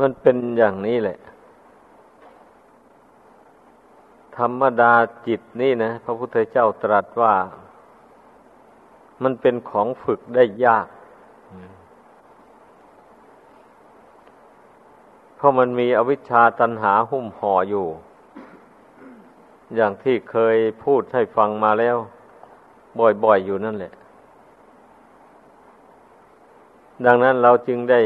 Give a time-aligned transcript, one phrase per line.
[0.00, 1.18] มันเป็นอย่างนี้แหละ
[4.36, 4.92] ธรรมดา
[5.26, 7.34] จิตนี่นะ พระพุทธเจ้าตรัสว่า
[9.22, 10.88] มันเป็นของฝึกได้ยาก
[15.36, 17.86] เพราะมันมีอวิชชาตันหาหุ้มห่ออยู่
[19.76, 21.96] อย่างที่เคยพูดให้ฟังมาแล้ว
[23.24, 23.92] บ่อยๆอยู่นั่นแหละ
[27.06, 28.00] ดังนั้นเราจึงได้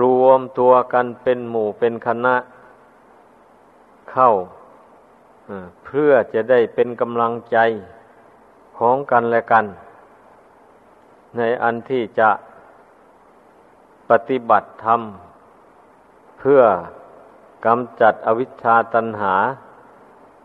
[0.00, 2.36] รวมตัวกันเป็นหมู่เป็นคณะ
[4.10, 4.30] เข้า
[5.86, 7.58] เพื่อจะได้เป็นกำลังใจ
[8.78, 9.64] ของกันและกัน
[11.36, 12.30] ในอันที่จะ
[14.10, 15.00] ปฏิบัติธรรม
[16.38, 16.60] เพื่อ
[17.66, 19.34] กำจัดอวิชชาตันหา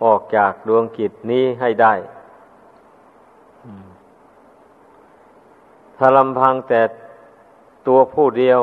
[0.03, 1.93] ออกจากดวงกิจนี้ให้ได้
[5.97, 6.81] ถ้าลำพังแต่
[7.87, 8.61] ตัวผู้เดียว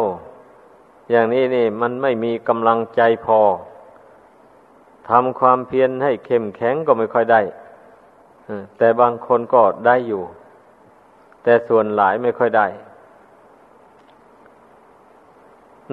[1.12, 3.40] อย่างนี้นี่มันไม่มีกำลังใจพอ
[5.08, 7.40] ทำความเพียรให้เข้มแข็งก็ไม่ค่อยได้
[8.78, 10.22] แต่บางคนก็ได้อยู่
[11.42, 12.66] แต่ส่วนหลายไม่ค่อยได้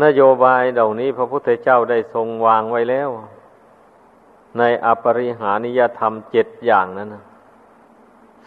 [0.03, 3.09] นโยบายเหล่านี้พระพุทธเจ้าได้ทรงวางไว้แล้ว
[4.57, 7.23] ในอปริหานิยธรรมเจ็ดอย่างนั้นนะ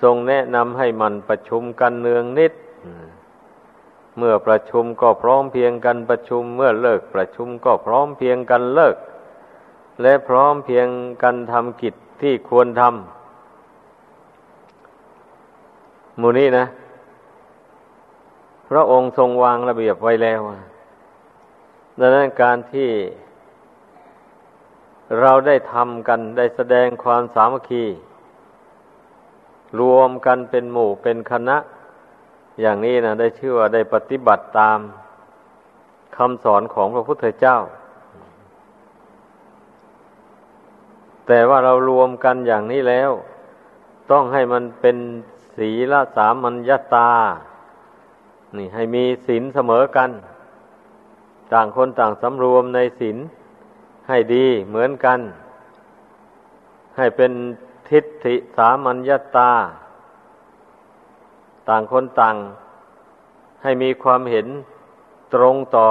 [0.02, 2.52] ทรงแนะนำให้มันประชุมกันเนืองนิด
[4.18, 8.96] เมื่อประชุมก็พร้อมเพียงกันประชุม เมื่อเลิกประชุมก็พร้อมเพียงกันเลิก
[10.02, 10.86] และพร้อมเพียง
[11.22, 12.90] กันทำกิจที่ควรทำ
[16.20, 16.64] มูนี้นะ
[18.68, 20.40] พระองค์ทรงวางระเบียบไว้แล้ว
[21.98, 22.90] ดังนั้นการที่
[25.20, 27.84] เราได้ทำกันได้แสดงความสามัคคี
[29.80, 31.56] รวมกันเป็นหมู่เป็นคณะ
[32.60, 34.78] อย่างนี้นะได้ชื่อว่าได้ปฏิบัติตาม
[36.16, 37.58] คำสอนของพระพุทธเจ้า
[41.26, 43.10] แต่ว่าเรารวมกันอย่างนี้แล้ว
[44.10, 44.96] ต้องให้มันเป็น
[45.56, 47.10] ศีลสามัญญาตา
[48.56, 50.10] นี่ให้มีศีลเสมอกัน
[51.52, 53.18] ต่างคนต่างสำรวมในศีล
[54.08, 55.20] ให้ดีเหมือนกัน
[56.96, 57.32] ให้เป็น
[57.88, 59.52] ทิฏฐิสามัญญาตา
[61.68, 62.36] ต่างคนต่าง
[63.62, 64.46] ให้มีความเห็น
[65.34, 65.88] ตรงต่อ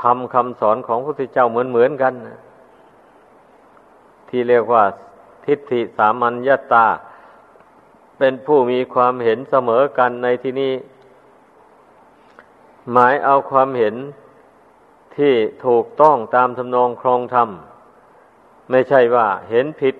[0.00, 2.14] ทำคำสอนของพระพุทธเจ้าเหมือนเหมือนกัน
[4.28, 4.84] ที่เรียกว่า
[5.44, 6.86] ทิฏฐิสามัญญาตา
[8.18, 10.72] เป็นผู้มีความเห็นเสมอกันในที่นี้
[12.92, 13.94] หมายเอาความเห็น
[15.16, 15.34] ที่
[15.66, 17.48] ถูกต้องตามทำนองครองธรรม
[18.70, 19.94] ไม่ใช่ว่าเห็นผิด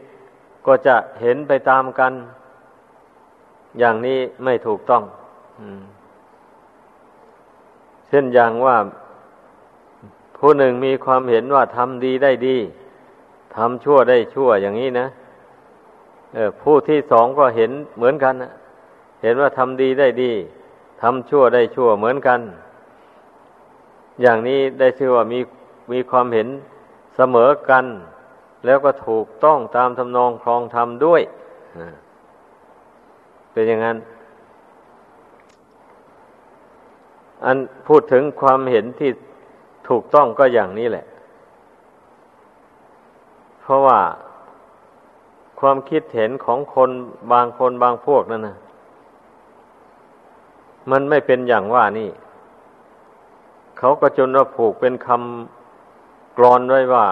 [0.66, 2.12] ก็จะเห็นไปตามกัน
[3.78, 5.02] อย่างนี้ไม่ถูกต้อง
[8.08, 8.76] เช่นอย่างว่า
[10.36, 12.56] ผู้หนึ่งมีความเห็นว่าทำดีได้ดี
[13.56, 15.06] ทำชั่วได้ชั่วอย่างนี้นะ
[16.34, 18.52] เออผู้ที่สองก็เห็นเหมือนกันนะ
[19.22, 20.32] เห็นว่าทำดีได้ดี
[21.02, 22.40] ทำชั่วได้ชั่วเหมือนกัน
[24.22, 25.40] อย่างนี้ได้ชื่อว่ามี
[25.92, 26.48] มีความเห็น
[27.16, 27.84] เสมอกัน
[28.66, 31.22] แล้วก็ถูกต้องตามทำนองครองธรรมด้วย
[33.58, 33.98] เป็นอย่างนั้น
[37.44, 39.10] อันพูดถึงความเห็นที่
[39.88, 41.06] ถูกต้องก็อย่างนี้แหละ
[43.60, 43.98] เพราะว่า
[45.60, 46.90] ความคิดเห็นของคน
[47.32, 48.56] บางคนบางพวกนั่นนะ
[50.90, 52.10] มันไม่เป็นอย่างว่านี่
[53.78, 57.06] เขาก็จนว่าผูกเป็นคำกรอนไว้ว่า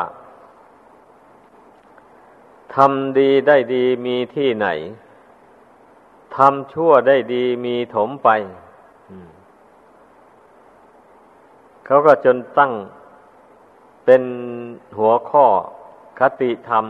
[2.74, 4.68] ทำดีได้ดีมีที่ไหน
[6.36, 8.28] ทำชั่วได้ดีมีถมไป
[11.84, 12.72] เขาก็จนตั้ง
[14.04, 14.22] เป็น
[14.98, 15.44] หัวข้อ
[16.18, 16.84] คติธรรม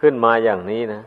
[0.00, 1.02] ขึ้นมาอย่างนี้นะ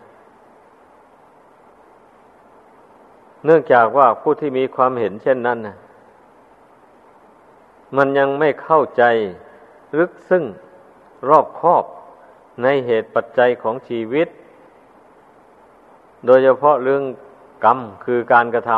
[3.46, 5.76] เนื่องจากว่าผู้ที่มีความเห็นเช่นนั้นนะ
[7.98, 9.04] มันยังไม่เข้าใจ
[9.98, 10.44] ลึกซึ้ง
[11.30, 11.84] รอบคอบ
[12.64, 14.28] ในเหตุปัจจัยของชีวิต
[16.26, 17.04] โดยเฉพาะเรื่อง
[17.64, 18.72] กรรมคือการกระท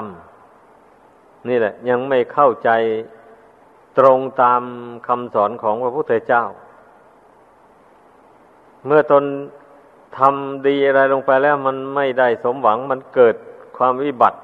[0.71, 2.69] ำนี่แหละ ยังไม่เข้าใจ
[3.97, 4.61] ตรงตาม
[5.07, 6.43] คำสอนของพระพุทธเจ้า
[8.85, 9.23] เมื่อตน
[10.17, 13.35] ทำดีอะไรลงไปแล้วมันไม่ได้สมหวังมันเกิด
[13.77, 14.37] ความวิบัติ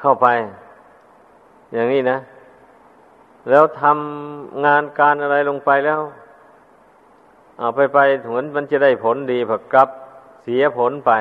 [0.00, 0.26] เข้าไป
[1.72, 2.18] อย่างนี้นะ
[3.50, 6.00] แล้วทำงานการอะไรลงไปแล้ว
[7.58, 7.98] เอาไปไป
[8.28, 9.88] เหมือนมันจะได้ผลดีผักกลับ
[10.42, 11.12] เสียผลไป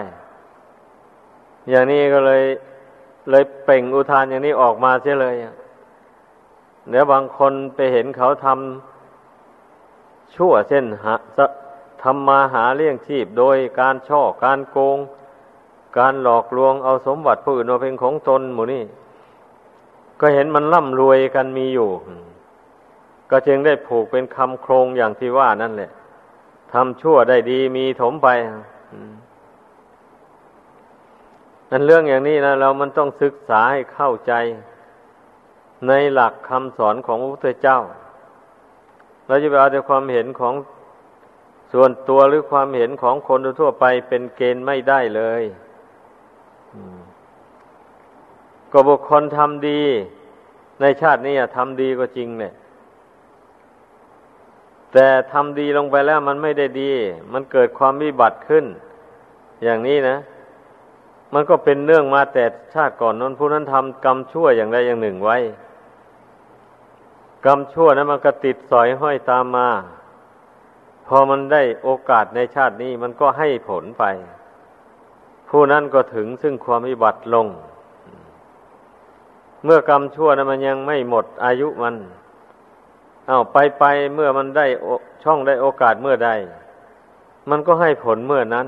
[1.70, 2.44] อย่างนี้ก็เลย
[3.30, 5.36] เลยเป่งอุทานอย่างนี้ออกมาเสียเลย
[6.92, 11.14] แล้วบางคนไปเห็นเขาทำชั่วเช่นหา
[12.04, 14.98] ทำมาหาเลี้ยงชีพโดยการช่อการโกง
[15.98, 18.84] การหลอกลวงเอาสมบัติผู้อื่นมาเป็นของตนหมูนี่
[20.20, 21.90] ก็เห็นมันร่ำรวยกันมีอยู่
[23.30, 25.92] ก็จึงได้ผูกเป็นคำโครงอย่างที่ว่านั่นแหละ
[26.74, 28.28] ทำชั่วได้ดีมีถมไป
[31.70, 34.34] นั่นเรื่องอย่างนี้นะเรามันต้องศึกษาให้เข้าใจ
[35.88, 37.80] ในหลักคำสอนของพระพุทธเจ้า
[39.28, 40.54] เราจะไปเอาแต่ความเห็นของ
[41.74, 45.44] ส่วนตัวหรือความเห็นของคนทั่วไปเป็นเกณฑ์ไม่ได้เลย
[48.72, 49.82] ก็บุคคลทำดี
[50.82, 52.54] ในชาตินี้ทำดีก็จริงเนี่ย
[54.94, 56.92] แต่ทำดีลงไปแล้วมันไม่ได้ดี
[57.34, 58.66] มันเกิดความวิบัติขึ้น
[59.64, 60.18] อย่างนี้นะ
[61.34, 65.38] มันก็เป็นเรื่องมาแต่ชาติก่อนนั้นผู้นั้นทำกรรมชั่วอย่างใดอย่างหนึ่งไว้
[67.46, 69.70] กรรมชั่วนั้นมันก็ติดสอยห้อยตามมา
[71.08, 74.04] พอมันได้โอกาสในชาตินี้มันก็ให้ผลไป
[75.50, 77.48] ผู้นั้นก็ถึงซึ่งความวิบัติลง
[79.64, 81.96] เมื่อกรรมชั่วนะมันยังไม่หมดอายุมัน
[83.28, 83.84] เอาไปไป
[84.16, 84.66] เมื่อมันได้
[85.24, 86.30] ช่องได้โอกาสเมื่อใด
[87.50, 88.68] มันก็ให้ผลเมื่อนั้น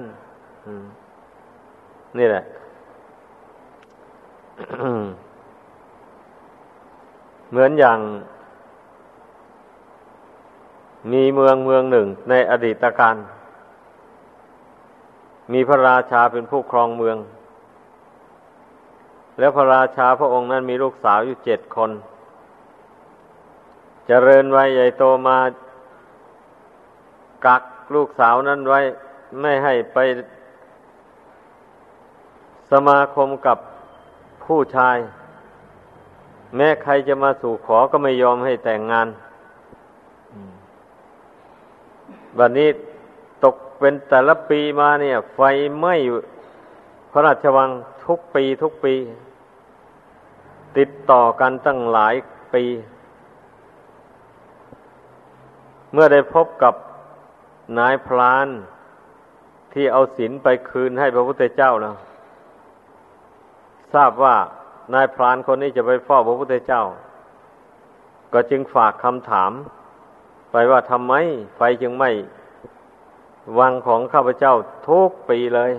[2.17, 2.43] นี่แหละ
[7.49, 7.99] เหมือนอย่าง
[11.11, 13.15] มีเมืองเมืองหนึ่งในอดีตการ
[15.53, 17.17] มีพระราชาเป็นผู้ครองเมือง
[19.39, 21.93] แล้วพระราชาพระองค์นั้นมีลูกสาวอยู่เจ็ดคนจ
[24.07, 25.37] เจริญไว้ใหญ่โตมา
[27.45, 27.63] กัก
[27.95, 28.79] ลูกสาวนั้นไว้
[29.41, 29.97] ไม่ให้ไป
[32.71, 33.57] สมาคมกับ
[34.45, 34.97] ผู้ชาย
[36.55, 39.07] แม้ใครจะมาสู่ขอก็ไม่ยอมให้แต่งงาน
[42.37, 42.69] บัดนนี้
[43.43, 45.39] ตกเป็นแต่ละปีมาเนี่ย ไฟ
[45.79, 45.95] ไหม้
[47.11, 47.69] พระราชวัง
[48.05, 48.95] ทุกปีทุกปี
[50.77, 52.15] ติดต่อกันตั้งหลาย
[52.53, 52.63] ปี
[55.93, 56.73] เมื่อได้พบกับ
[57.79, 58.47] นายพราน
[59.73, 61.95] ที่เอาศีลไปคืนให้พระพุทธเจ้าแล้ว
[63.93, 64.35] ทราบว่า
[64.93, 66.83] นายพรานคนนี้จะไปเฝ้าพระพุทธเจ้า
[68.33, 69.51] ก็จึงฝากคำถาม
[70.51, 71.13] ไปว่าทำไม
[71.57, 72.11] ไฟจึงไม่
[73.59, 74.53] วังของข้าพเจ้า
[74.89, 75.71] ทุกปีเลย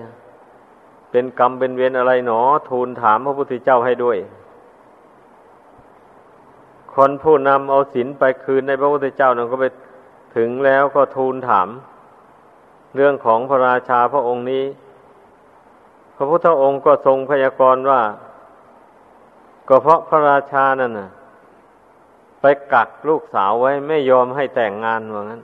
[1.10, 2.40] เป็นกรรมเป็นเวรอะไรหนอ
[2.70, 4.18] ทูลถามพระพุทธเจ้าให้ด้วย
[6.94, 9.66] คนผู้นำเอาศีลไปคืนในพระพุทธเจ้านั้นก็ไป
[10.36, 11.68] ถึงแล้วก็ทูลถาม
[12.96, 14.64] เรื่องของพระราชาพระองค์นี้
[16.20, 18.02] พระพุทธองค์ก็ทรงพยากรณ์ว่า
[19.68, 21.10] ก็เพราะพระราชานั่นน่ะ
[22.40, 25.42] ไปกักลูกสาวไว้ไม่ยอมให้แต่งงานว่างั้น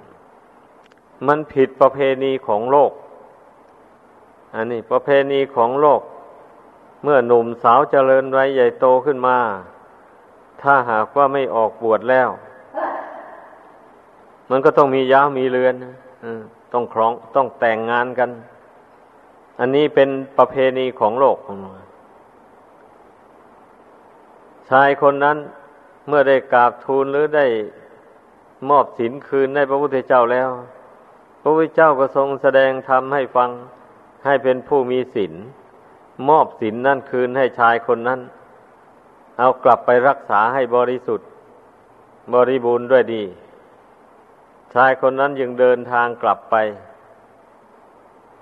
[1.26, 2.92] มันผิดประเพณีของโลก
[4.54, 6.00] อันนี้ประเพณีของโลก
[7.02, 9.36] เมื่อหนุ่มสาวเจริญไว้ใหญ่โตขึ้นมา
[10.62, 12.28] ถ้าหากว่าไม่ออกบวชแล้ว
[14.50, 15.74] มันก็ต้องมีย้ามีเรือน
[16.72, 18.30] ต้องครองต้องแต่งงานกัน
[19.58, 20.08] อันนี้เป็น
[20.38, 21.38] ประเพณีของโลก
[24.70, 25.38] ชายคนนั้น
[26.08, 27.46] เมื่อได้กราบทูลหรือได้
[28.70, 30.48] มอบสินคืนให้พระพุทธเจ้าแล้ว
[31.42, 33.50] พระพุทธเจ้าก็ทรงแสดงธรรมให้ฟัง
[34.24, 35.32] ให้เป็นผู้มีสิน
[36.28, 38.20] มอบสินนั่นคืนให้ชายคนนั้น
[39.38, 41.28] เอากลับไปรักษาให้บริสุทธิ์
[42.34, 43.24] บริบูรณ์ด้วยดี
[44.74, 46.54] ชายคนนั้นยังเดินทางกลับไป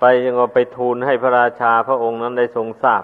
[0.05, 3.03] ไปยังเอาไปทูลให้พระราชาพระองค์นั้นได้ทรงทราบ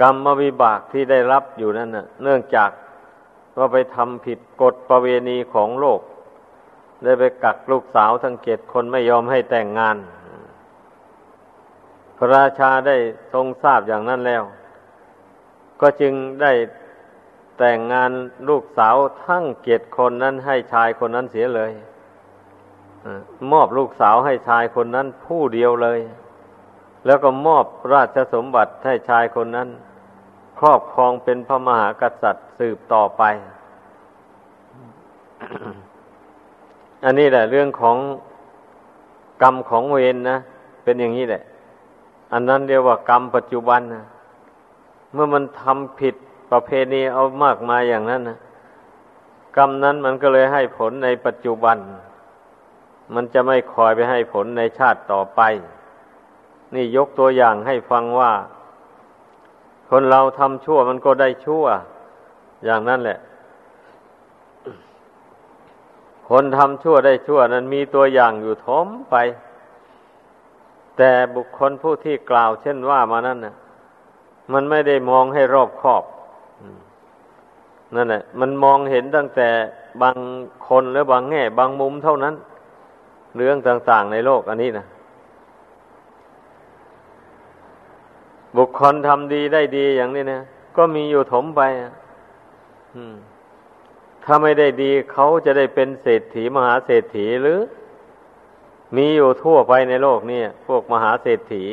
[0.00, 2.70] กรรมวิบากที่ได้รับอยู่นั่นน่ะ เนื่องจาก
[3.58, 6.00] ว่าไปทำผิดกฎประเวณีของโลก
[7.04, 9.96] ได้ไปกักลูกสาวทั้งเจ็ดคนไม่ยอมให้แต่งงาน
[12.16, 12.96] พระราชาได้
[13.32, 14.42] ทรงทราบอย่างนั้นแล้ว
[15.80, 16.12] ก็จึง
[16.42, 16.52] ได้
[17.58, 18.10] แต่งงาน
[18.48, 21.72] ลูกสาวทั้งเกตคนนั้นให้ชายคนนั้นเสียเลย
[23.52, 26.00] มอบลูกสาวให้ชายคนนั้นผู้เดียวเลย
[27.06, 29.68] แล้วก็มอบราชสมบัติให้ชายคนนั้น
[30.58, 33.22] ครอบครองเป็นพระมหากษัตริย์สืบต่อไป
[37.04, 37.96] อันนี้แหละเรื่องของ
[39.42, 40.38] กรรมของเวรนนะ
[40.84, 41.42] เป็นอย่างนี้แหละ
[42.32, 44.04] อันนั้นเรียกว่ากรรมปัจจุบันนะ
[45.12, 46.14] เมื่อมันทำผิด
[46.50, 48.38] ประเพณีเอามากมายอย่างนั้นนะ
[49.56, 51.76] กรรมนั้นมันก็เลยให้ผลในปัจจุบัน
[53.14, 55.40] มันจะไม่คอยไปให้ผลในชาติต่อไป
[56.74, 58.32] นี่ยกตัวอย่างให้ฟังว่า
[59.88, 61.64] คนเราทำชั่วมันก็ได้ชั่ว
[62.64, 63.18] อย่างนั้นแหละ
[66.28, 69.16] คนทำชั่วได้ชั่วนั้นมีตัวอย่างอยู่ทมไป
[70.96, 73.54] แต่บุคคลผู้ที่กล่าวเช่นว่ามานั่นน่ะ
[74.52, 76.04] มันไม่ได้มองให้รอบคอบ
[77.94, 79.48] นั่นแหละ มันมองเห็นตั้งแต่
[80.02, 80.16] บาง
[80.68, 82.34] คนหรือบางแง่ บางมุมเท่านั้น
[83.36, 84.86] เรื่องต่างๆในโลกอันนี้นะ
[88.56, 90.40] บุคคลทำดีได้ดีอย่างนี้นะ
[90.76, 91.62] ก็มีอยู่ถมไป
[94.24, 97.60] ถ้าไม่ได้ดีเขาจะได้เป็นเศรษฐีมหาเศรษฐีหรือ
[98.96, 101.64] มีอยู่ทั่วไปในโลกนี่พวกมหาเศรษฐี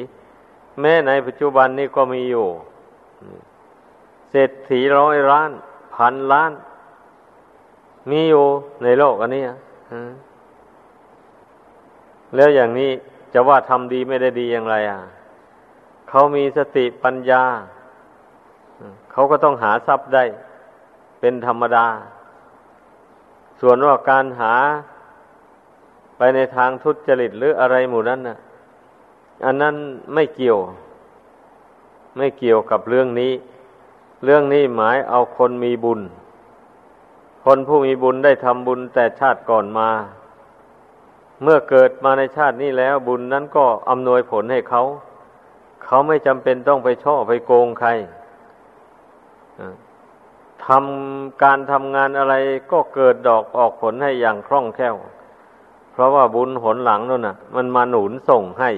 [0.80, 2.48] แม้ในปัจจุบันนี้ก็มีอยู่
[4.32, 5.51] เศรษฐีร้อยล้าน
[5.96, 6.51] พันล้าน
[8.10, 8.46] มีอยู่
[8.84, 9.44] ในโลกอันนี้
[12.35, 12.91] แล้วอย่างนี้
[13.33, 15.00] จะว่าทำดีไม่ได้ดีอย่างไร อะ
[16.09, 17.43] เขามีสติปัญญา
[19.11, 20.23] เขาก็ต้องหาทรัพย์ได้
[21.19, 21.85] เป็นธรรมดา
[23.61, 24.53] ส่วนว่าการหา
[26.17, 28.38] ไปในทางทุจริตหรืออะไรหมู่นั้นนะ
[29.45, 29.75] อันนั้น
[30.13, 30.59] ไม่เกี่ยว
[32.17, 33.31] ไม่เกี่ยวกับเรื่องนี้
[34.23, 36.01] เรื่องนี้หมายเอาคนมีบุญ
[37.43, 39.89] คนผู้มีบุญได้ทำบุญแต่ชาติก่อนมา
[41.43, 44.83] เมื่อเกิดมาในชาตินี้แล้วบุญนั้นก็อำนวยผลให้เขา
[45.86, 47.89] เขาไม่จำเป็นต้องไปช่อไปโกงใคร
[50.65, 52.33] ทำการทำงานอะไร
[52.71, 54.95] ก็เกิดดอกออกผลให้อย่างคล่องแคล่ว
[55.91, 58.69] เพราะว่าบุญหนหลังนั่นน่ะ มันมาหนุนส่งให้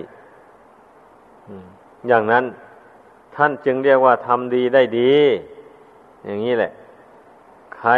[2.07, 2.45] อย่างนั้น
[3.35, 5.13] ท่านจึงเรียกว่าทำดีได้ดี
[6.25, 6.71] อย่างนี้แหละ
[7.77, 7.91] ใคร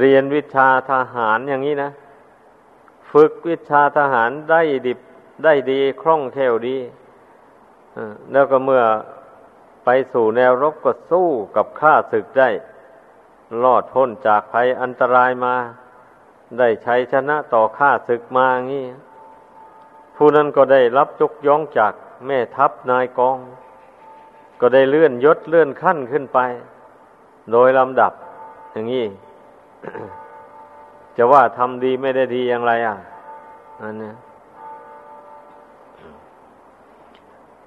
[0.00, 1.90] เรียนวิชาทหารอย่างนี้นะ
[3.12, 4.98] ฝึกวิชาทหารได้ดิบ
[5.44, 6.78] ได้ดีคล่องแคล่วดี
[8.32, 8.82] แล้วก็เมื่อ
[9.84, 12.50] ไปสู่แนวรบก็สู้กับข้าศึกได้
[13.62, 15.54] รอดพ้นจากภัยอันตรายมา
[16.58, 18.86] ได้ใชัยชนะต่อข้าศึกมางี้
[20.16, 21.92] ผู้นั้นก็ได้รับยกย่องจาก
[22.26, 23.38] แม่ทัพนายกอง
[24.60, 26.38] ก็ได้เลื่อนยศเลื่อนขั้นขึ้นไป
[27.52, 28.12] โดยลำดับ
[28.72, 29.06] อย่างนี้
[31.16, 32.96] จะว่าทำดีไม่ได้ดีอย่างไรอะ
[33.82, 34.12] อันนี้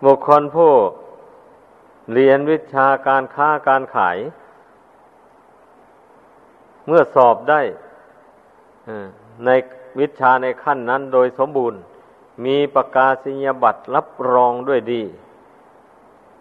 [0.03, 0.71] บุคคลผู้
[2.13, 4.17] เรียนวิชาการค้าการขาย
[6.87, 7.61] เมื่อสอบได้
[9.45, 9.49] ใน
[9.99, 11.79] วิชาในขั้นนั้นโดยสมบูรณ์
[12.45, 15.01] มีประกาศนียบัตรรับรองด้วยดี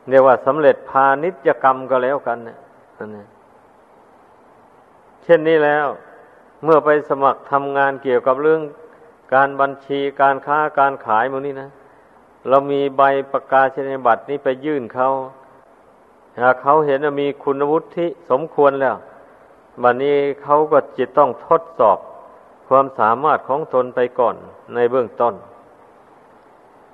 [0.08, 2.58] เรียกว่าสำเร็จพาณิชยกรรมก็แล้วกันเนี่ย
[5.25, 5.87] เช่นนี้แล้ว
[6.64, 8.62] เมื่อไปสมัครทำงานเกี่ยวกับเรื่อง
[9.35, 11.71] การบัญชีการค้าการขายมูนี้นะ
[12.49, 13.02] เรามีใบ
[13.33, 15.09] ประกาศนียบัตรนี้ไปยื่นเขา
[16.40, 18.97] หากเขาเห็นว่ามีคุณวุฒิสมควรแล้ว
[19.83, 21.99] บัดนนี้เขาก็จะต้องทดสอบ
[22.68, 24.37] ความสามารถของตนไปก่อน
[24.75, 25.35] ในเบื้องต้น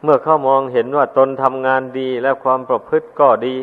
[0.03, 3.57] เมื่อเขามองเห็นว่าตนทำงานดีและความประพฤติก็ดี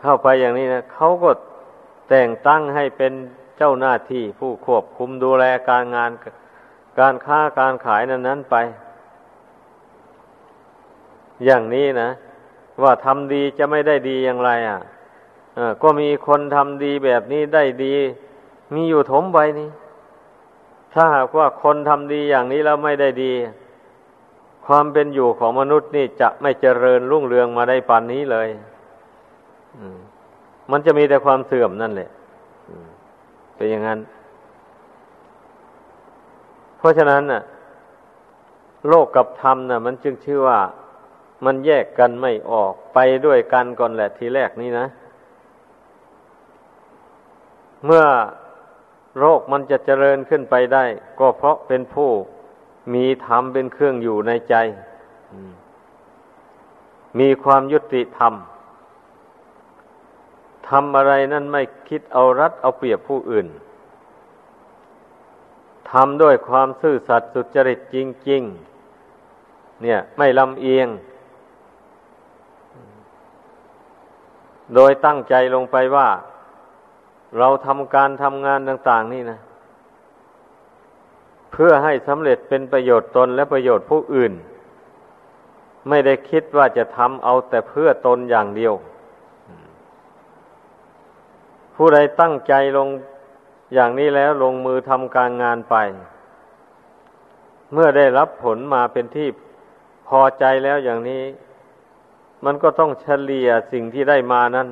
[0.00, 1.30] เข้าไปอย่างนี้นะเขาก็
[2.08, 3.12] แต่งตั้งให้เป็น
[3.62, 6.10] จ้าหน้าที่ผู้ควบคุมดูแลการงาน
[6.98, 8.56] การค้าการขายนั้นๆไป
[11.44, 12.10] อย่างนี้นะ
[12.82, 14.80] ว่าทำดีจะไม่ได้ดีอย่างไร อะ
[15.82, 17.94] ก็มีคนทำดีแบบนี้ได้ดี
[18.74, 19.68] มีอยู่ถมไปนี่
[20.94, 23.32] ถ้าหากว่าคนทำดีอย่างนี้แล้วไม่ได้ดี
[24.66, 28.48] ความเป็นอยู่ของมนุษย์นี่จะไม่เจริญรุ่งเรืองมาได้ปานนี้เลย
[30.70, 32.10] มันจะมีแต่ความเสื่อมนั่นแหละ
[33.62, 34.00] เป็นอย่างนั้น
[36.78, 37.42] เพราะฉะนั้นน่ะ
[38.88, 40.60] โลกกับธรรมน่ะ มันจึงชื่อว่า
[41.44, 44.86] มันแยกกันไม่ออกไปด้วยกันก่อนแหละทีแรกนี้นะ
[47.84, 48.04] เมื่อ
[49.18, 50.84] โรคมันจะเจริญขึ้นไปได้
[51.20, 52.10] ก็เพราะเป็นผู้
[52.94, 54.54] มีธรรมเป็นเครื่องอยู่ในใจ
[57.20, 58.32] มีความยุติธรรม
[60.72, 63.46] ทำอะไรนั่นไม่คิดเอารัดเอาเปรียบผู้อื่น
[65.92, 67.96] ทำด้วยความซื่อสัตย์สุจริตจ
[68.28, 68.42] ริง
[69.12, 70.88] ๆ เนี่ย ไม่ลำเอียง
[74.74, 76.08] โดยตั้งใจลงไปว่า
[77.38, 79.38] เราทำการทำงานต่าง ๆ นี่นะ
[81.52, 84.32] เพื่อให้สำเร็จเป็นประโยชน์ตนและประโยชน์ผู้อื่น
[85.88, 88.74] ไม่ได้คิดว่าจะทำเอาแต่เพื่อตนอย่างเดียว
[91.74, 92.88] ผู้ใดตั้งใจลง
[93.74, 95.76] อย่างนี้แล้วลงมือทำการงานไป
[97.72, 99.28] เมื่อได้รับผลมาเป็นที่
[100.08, 101.22] พอใจแล้วอย่างนี้
[102.44, 104.68] มันก็ต้องเฉลี่ยสิ่งที่ได้มานั้น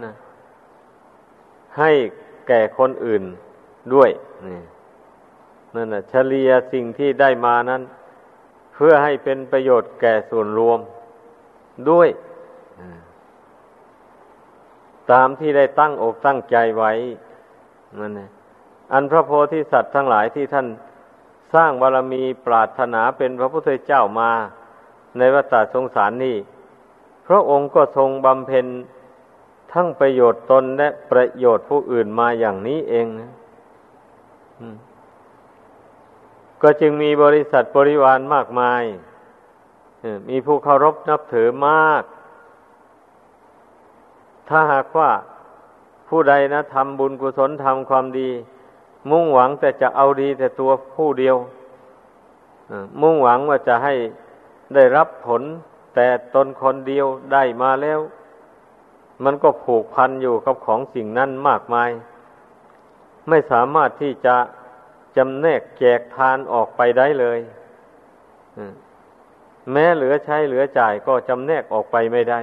[1.78, 1.90] ให้
[2.49, 3.23] แก่คนอื่น
[3.95, 4.11] ด้วย
[4.47, 4.61] นี่
[5.75, 7.83] นั่นะเฉลี่ยสิ่งที่ได้มานั้น
[8.75, 10.80] เพื่อให้เป็นประโยชน์แก่ส่วนรวม
[11.90, 12.09] ด้วย
[15.12, 16.93] ตามที่ได้ตั้งอกตั้งใจไว้
[18.00, 18.21] นั่นเอ
[18.93, 20.67] อันพระโพธิสัตว์ทั้งหลายที่ท่าน
[21.55, 24.31] สร้างบารมีปรารถนาเป็นพระพุทธเจ้ามา
[25.19, 26.37] ในวัฏสงสารนี้
[27.26, 28.67] พระองค์ก็ทรงบำเพ็ญ
[29.73, 33.07] ทั้งประโยชน์ตนและประโยชน์ผู้อื่นมาอย่างนี้เอง
[36.62, 38.83] ก็จึงมีบริษัทบริวารมากมาย
[40.29, 42.02] มีผู้เคารพนับถือมาก
[44.50, 45.11] ถ้าหากว่า
[46.09, 48.30] ผู้ใดนะทำบุญกุศลทำความดี
[49.11, 51.37] มุ่งหวังแต่จะเอาดีแต่ตัวผู้เดียว
[53.00, 53.95] มุ่งหวังว่าจะให้
[54.75, 55.42] ได้รับผล
[55.95, 58.00] แต่ตนคนเดียวได้มาแล้ว
[59.25, 61.90] มันก็ผูกพันอยู่กับของสิ่งนั้นมากมาย
[63.28, 64.37] ไม่สามารถที่จะ
[65.16, 67.38] จำแนกแจกทานออกไปได้เลย
[69.73, 72.40] แม้เหลือใช้เหลือจ่ายก็จำแนกออกไปไม่ได้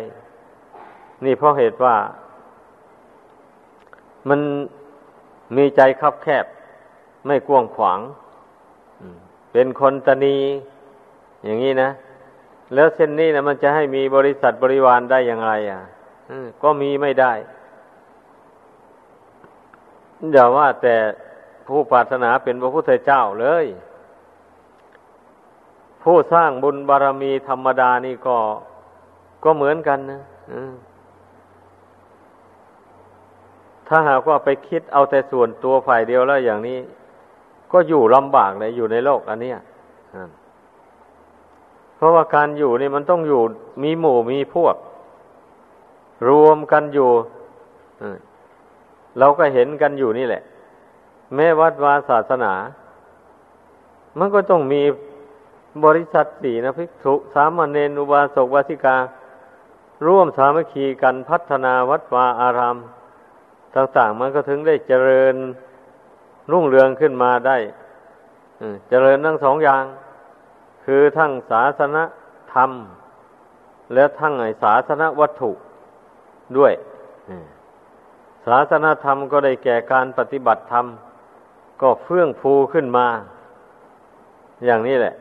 [1.25, 1.95] นี่เพราะเหตุว่า
[4.29, 4.39] มัน
[5.57, 6.45] มีใจคับแคบ
[7.25, 7.99] ไม่กว้างขวาง
[9.51, 10.37] เป็นคนตนี
[11.45, 11.89] อย่างนี้นะ
[12.73, 15.81] แล้วเส้นนี้นะมันจะให้มีบริษัทบริวารได้อย่างไร อะ
[16.63, 17.33] ก็มีไม่ได้
[20.31, 20.95] อย่าว่าแต่
[21.67, 23.65] ผู้ปรารถนาเป็นพระพุทธเจ้าเลย
[26.03, 28.37] ผู้สร้างบุญบารรมีธรรมดานี่ก็
[29.43, 30.21] ก็เหมือนกันนะ
[33.87, 36.79] ถ้าหากว่าไปคิดเอาแต่ส่วนตัวฝ่ายเดียวแล้วอย่างนี้
[37.71, 39.53] ก็อยู่ลำบากเลยอยู่ในโลกอันนี้
[41.95, 43.41] เพราะว่าการอยู่นี่มันต้องอยู่
[43.83, 44.75] มีหมู่มีพวก
[46.29, 47.09] รวมกันอยู่
[49.19, 50.43] เราก็เห็นกันอยู่นี่แหละ
[51.35, 52.53] แม้วัดวาศาสนา
[54.19, 54.81] มันก็ต้องมี
[55.85, 58.97] บริษัทสี่นะภิกษุสามเณรอุบาสกวาสิกา
[60.05, 62.77] ร่วมสามัคคีกันพัฒนาวัดวาอาราม
[63.77, 65.35] ต่าง ๆ มันก็ถึงได้เจริญ
[66.51, 67.57] รุ่งเรืองขึ้นมาได้
[68.89, 69.83] เจริญทั้งสองอย่าง
[70.85, 71.97] คือทั้งศาสน
[72.53, 72.71] ธรรม
[73.93, 75.51] และทั้งไอศาสนวัตถุ
[76.57, 76.73] ด้วย
[78.45, 80.85] ศาสนธรรมก็ได้แก่การปฏิบัติธรรม
[81.81, 83.07] ก็เฟื่องฟูขึ้นมา
[84.65, 85.15] อย่างนี้แหละ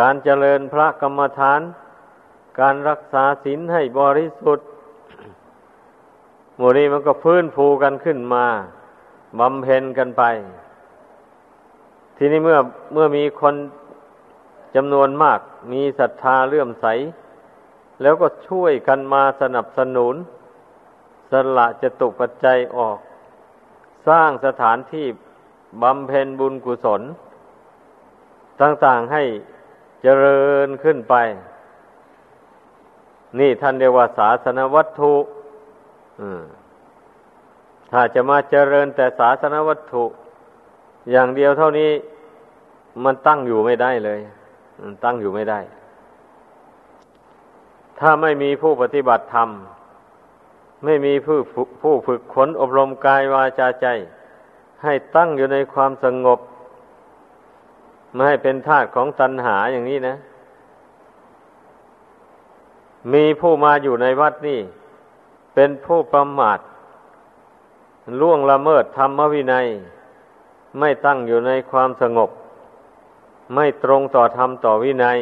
[0.00, 1.60] การเจริญพระกรรมฐาน
[2.60, 4.69] การรักษาศีลให้บริสุทธิ์
[6.60, 8.46] หมู่นี้มันก็ฟื้นฟูกันขึ้นมา
[9.38, 10.22] บำเพ็ญกันไป
[12.16, 12.58] ทีนี้เมื่อ
[12.92, 13.54] เมื่อมีคน
[14.76, 15.40] จำนวนมาก
[15.72, 16.86] มีศรัทธาเลื่อมใส
[18.02, 20.14] แล้วก็ช่วยกันมาสนับสนุน
[21.30, 22.98] สละจะตุปัจจัยออก
[24.08, 25.06] สร้างสถานที่
[25.82, 27.02] บำเพ็ญบุญกุศล
[28.60, 29.22] ต่างๆให้
[30.02, 31.14] เจริญขึ้นไป
[33.38, 35.14] นี่ท่านเรียกว่าศาสนวัตถุ
[37.90, 40.04] ถ้าจะมาเจริญแต่ศาสนวัตถุ
[41.10, 41.90] อย่างเดียวเท่านี้
[43.04, 44.20] มันตั้งอยู่ไม่ได้เลย
[44.82, 45.60] มันตั้งอยู่ไม่ได้
[47.98, 49.48] ถ้าไม่มีผู้ปฏิบัติธรรม
[50.84, 51.38] ไม่มีผู้
[51.82, 53.86] ผู้ฝึกขนอบรมกายวาจาใจ
[54.82, 56.38] ให้ตั้งอยู่ในความสงบ
[58.12, 60.16] ไม่ให้เป็นทาสของตัณหาอย่างนี้นะ
[63.12, 64.60] มีผู้มาอยู่ในวัดนี่
[65.54, 66.58] เป็นผู้ประมาท
[68.20, 69.66] ล่วงละเมิดธรรมวินัย
[70.78, 72.30] ไม่ตั้งอยู่ในความสงบ
[73.54, 75.18] ไม่ตรงต่อธรรมต่อวินัย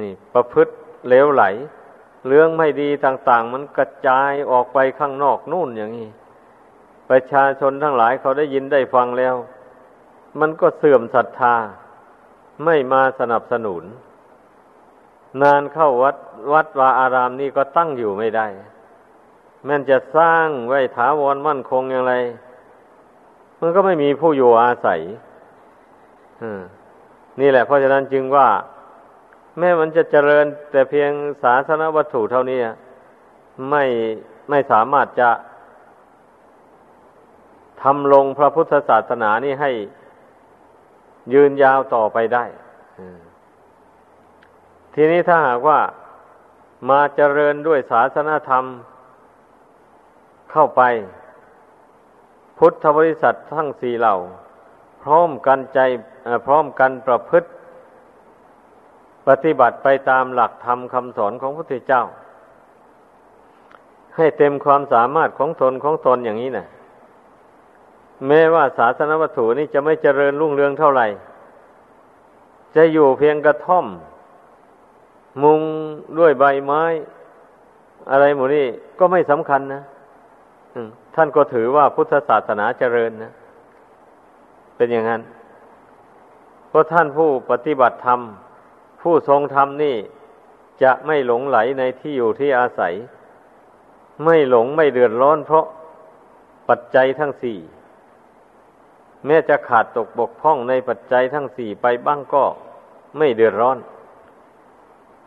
[0.00, 0.72] นี่ ประพฤติ
[1.08, 1.44] เลวไหล
[2.26, 6.10] เรื่องไม่ดีต่าง ๆ มันกระจายออกไปข้างนอกนู่นอย่างนี้
[7.10, 9.34] ประชาชนทั้งหลายเขาได้ยินได้ฟังแล้ว
[10.40, 11.56] มันก็เสื่อมศรัทธา
[12.64, 13.84] ไม่มาสนับสนุน
[15.42, 16.16] นานเข้าวัด
[16.52, 18.46] วัดวาอารามนี่ก็ตั้งอยู่ไม่ได้
[19.64, 22.14] แม้นจะสร้างไว้ถาวรมั่นคงอย่างไร
[23.60, 25.00] มันก็ไม่มีผู้อยู่อาศัย
[27.40, 28.48] นี่แหละเพราะฉะนั้นจึงว่า
[29.58, 31.10] แม้มันจะเจริญ แต่เพียง
[31.42, 32.60] ศาสนวัตถุเท่านี้
[33.70, 33.84] ไม่
[34.50, 35.30] ไม่สามารถจะ
[37.82, 39.70] ทำลงพระพุทธศาสนานี่ให้
[41.32, 42.44] ยืนยาวต่อไปได้
[44.94, 45.80] ทีนี้ถ้าหากว่า
[46.90, 48.64] มาเจริญด้วยศาสนธรรม
[50.54, 50.82] เข้าไป
[52.58, 54.14] พุทธบริษัททั้งสี่เหล่า
[55.02, 55.80] พร้อมกันใจ
[56.46, 57.48] พร้อมกันประพฤติ
[59.28, 62.02] ปฏิบัติไปตามหลักธรรมคำสอนของพระพุทธเจ้า
[64.16, 66.66] ให้เต็มความสามารถของตนของตนอย่างนี้นะ
[68.26, 71.06] แม้ว่าศาสนวัตถุนี้จะไม่เจริญรุ่งเรืองเท่าไหร่
[72.76, 73.86] จะอยู่เพียงกระท่อม
[75.42, 75.60] มุง
[76.18, 76.82] ด้วยใบไม้
[78.10, 78.66] อะไรหมดนี่
[78.98, 79.82] ก็ไม่สำคัญนะ
[81.14, 83.32] ท่านก็ถือว่าพุทธศาสนาเจริญนะ
[84.76, 85.22] เป็นอย่างนั้น
[86.68, 88.20] เพราะท่านผู้ปฏิบัติธรรม
[89.02, 89.96] ผู้ทรงธรรมนี่
[90.82, 92.94] จะไม่หลงไหลในที่อยู่ที่อาศัย
[94.24, 95.66] ไม่หลงไม่เดือดร้อนเพราะ
[96.68, 97.58] ปัจจัยทั้งสี่
[99.26, 102.44] แม้จะขาดตกบกพร่องในปัจจัยทั้งสี่ไปบ้างก็
[103.18, 103.78] ไม่เดือดร้อน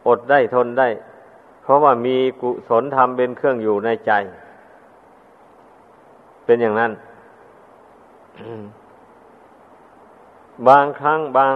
[0.07, 0.89] อดได้ทนได้
[1.63, 4.11] เพราะว่ามีกุศลธรรมเป็นเครื่องอยู่ในใจ
[6.47, 6.91] เป็นอย่างนั้น
[10.67, 11.55] บางครั้งบาง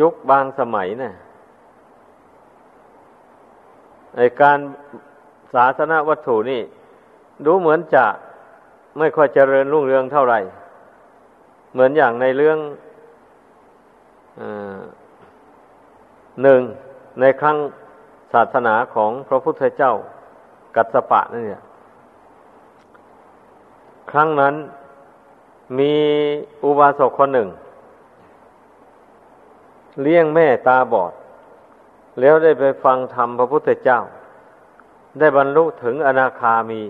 [0.00, 1.14] ยุคบางสมัยเนะี่ย
[4.16, 4.58] ในการ
[5.54, 6.62] ศาสนาวัตถุนี่
[7.46, 8.04] ดูเหมือนจะ
[8.98, 10.40] ไม่ค่อยเจริญรุ่งเรืองเท่าไหร่
[11.72, 12.58] เหมือนอย่างในเรื่อง
[14.40, 14.42] อ
[16.42, 16.60] หนึ่ง
[17.20, 17.56] ในครั้ง
[18.32, 19.92] ศาสนาของพระพุทธเจ้า
[20.76, 21.62] กัสปะนั่นเนี่ย
[24.14, 24.54] ครั้งนั้น
[25.78, 25.94] มี
[26.64, 27.48] อุบาสกคนหนึ่ง
[30.02, 31.12] เลี้ยงแม่ตาบอด
[32.20, 33.98] แล้วได้ไปฟังธรรมพระพุทธเจ้า
[35.18, 36.82] ได้บรรลุถึงอนาคามี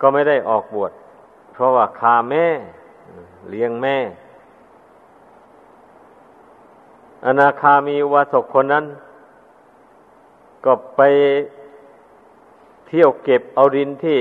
[0.00, 0.92] ก็ไม่ได้ออกบวช
[1.52, 2.46] เพราะว่าคาแม่
[3.50, 3.96] เลี้ยงแม่
[7.26, 8.84] อนาคามีวาสกคนนั้น
[10.64, 11.00] ก็ไป
[12.88, 14.20] เที่ยวเก็บเอาดินที่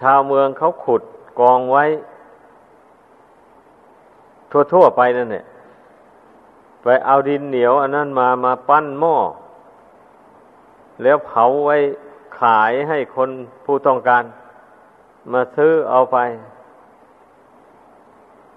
[0.00, 1.02] ชาวเมืองเขาขุด
[1.40, 1.84] กองไว้
[4.72, 5.44] ทั่วๆไปนั่นเนี่ย
[6.82, 9.16] ไปเอาดินเหนียว อันนั้นมามาปั้นหม้อ
[11.02, 11.76] แล้วเผาไว้
[12.40, 13.30] ขายให้คน
[13.64, 14.22] ผู้ต้องการ
[15.32, 16.18] มาซื้อเอาไป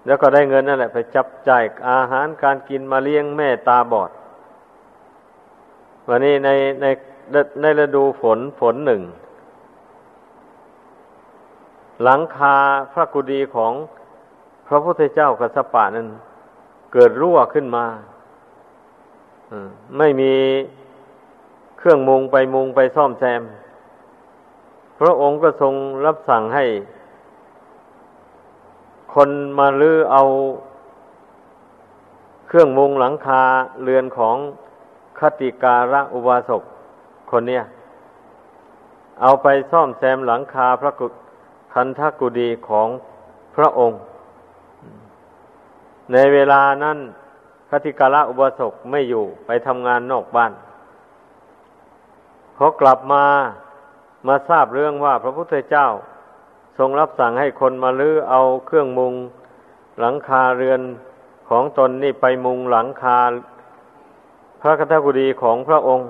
[0.06, 4.10] แล้วก็ได้เงินนั่นแหละ ไปจับจ่ายอาหารการกินมาเลี้ยงแม่ตาบอด
[6.08, 6.50] วันนี้ใน
[6.80, 6.86] ใน
[7.60, 9.02] ในฤดูฝนฝนหนึ่ง
[12.02, 12.56] หลังคา
[12.92, 13.72] พระกุฎีของ
[14.66, 16.08] พระพุทธเจ้ากัสปะนั้น
[16.92, 17.86] เกิดรั่วขึ้นมา
[19.98, 20.32] ไม่มี
[21.78, 23.42] เครื่องมุงไปมุงไปซ่อมแซม
[25.00, 26.64] พระองค์ก็ทรงรับสั่งให้
[29.14, 30.22] คนมาลื้อเอา
[32.48, 33.42] เครื่องมุงหลังคา
[33.82, 34.36] เรือนของ
[35.18, 36.62] คติการะอุบาสก
[37.30, 37.62] คนเนี้ย
[39.22, 41.06] เอาไปซ่อมแซมหลังคาพระกุ
[41.72, 42.88] คันทกุดีของ
[43.56, 44.00] พระองค์
[46.12, 46.98] ในเวลานั้น
[47.70, 50.52] คติกาละอุบาสกไม่อยู่ไปทำงานนอกบ้าน
[52.56, 53.24] เขากลับมา
[54.28, 55.86] มาทราบเรื่องว่าพระพุทธเจ้า
[56.78, 59.14] ทรงรับสั่งให้คนมาลื้อเอาเครื่องมุง
[60.00, 60.80] หลังคาเรือน
[61.48, 63.20] ของตนนี่ไปมุงหลังคา
[64.60, 66.08] พระคทกุดีของพระองค์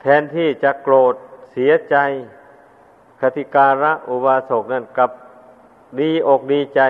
[0.00, 1.14] แทนที่จะโกรธ
[1.50, 1.96] เสียใจ
[3.20, 5.10] คติการะอุบาสกนั่นกับ
[6.00, 6.80] ดีอกดีใจ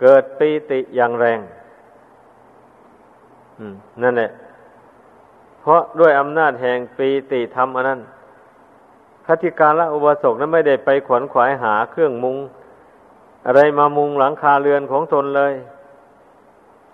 [0.00, 1.40] เกิดปีติอย่างแรง
[4.02, 4.30] นั่นแหละ
[5.60, 8.00] เพราะด้วยอำนาจแห่งปีติธรรมอันนั้น
[9.26, 12.36] คติการะอุบาสกนั้นไม่ได้ไปขวนขวายหาเครื่องมุง
[13.46, 15.54] อะไรมามุงหลังคาเรือนของตนเลย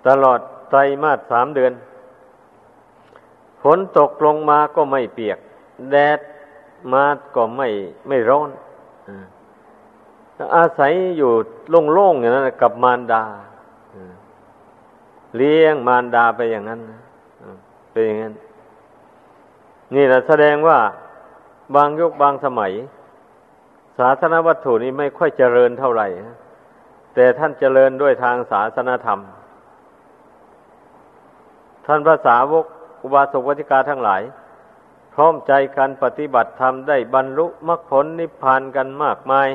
[0.08, 1.72] ตลอดไตรมาสสามเดือน
[3.62, 5.38] ฝนตกลงมาก็ไม่เปียก
[5.90, 6.18] แดด
[6.92, 7.68] มาก็ไม่
[8.08, 8.50] ไม่ร้อน
[10.56, 11.30] อาศัยอยู่
[11.92, 13.22] โล่งๆอย่างนั้นกับมารดา
[15.36, 16.80] เลี้ยงมารดาไปอย่างนั้น
[17.92, 18.34] เป็นอย่างนั้น
[19.94, 20.78] นี่แหละแสดงว่า
[21.74, 22.72] บางยุคบางสมัย
[23.98, 26.08] ศาสนวัตถุนี้ไม่ค่อยเจริญเท่าไหร่
[27.14, 29.18] แต่ท่านเจริญด้วยทางศาสนธรรม
[31.86, 32.66] ท่านภาษาวก
[33.02, 34.22] อุบาสกวัติกาทั้งหลาย
[35.14, 39.48] พร้อมใจกันปฏิบัติธรรมได้บรรลุมรรคผลนิพพานกันมากมาย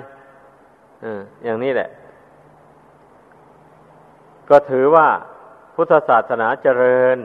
[1.43, 1.89] อย่างนี้แหละ
[4.49, 5.07] ก็ถือว่า
[5.75, 7.17] พุทธศาสนาเจริญ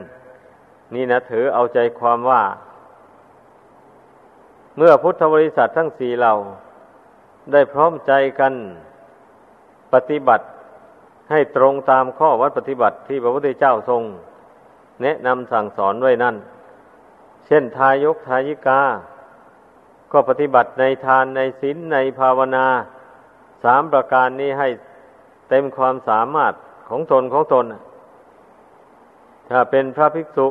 [0.95, 2.43] นี่นะถือเอาใจความว่า
[4.77, 6.35] เมื่อพุทธบริษัททั้งสี่เหล่า
[7.51, 8.53] ได้พร้อมใจกัน
[9.93, 10.45] ปฏิบัติ
[11.31, 14.01] ให้ตรงตามข้อวัดปฏิบัติที่พระพุทธเจ้าทรง
[15.01, 16.35] แนะนำสั่งสอนไว้นั่น
[17.47, 18.81] เช่นทายกทายิกา
[20.11, 22.67] ก็ปฏิบัติในทานในศีลในภาวนา
[23.63, 24.69] สามประการนี้ให้
[25.49, 26.53] เต็มความสามารถ
[26.89, 27.65] ของตนของตน
[29.49, 30.47] ถ้าเป็นพระภิกษุ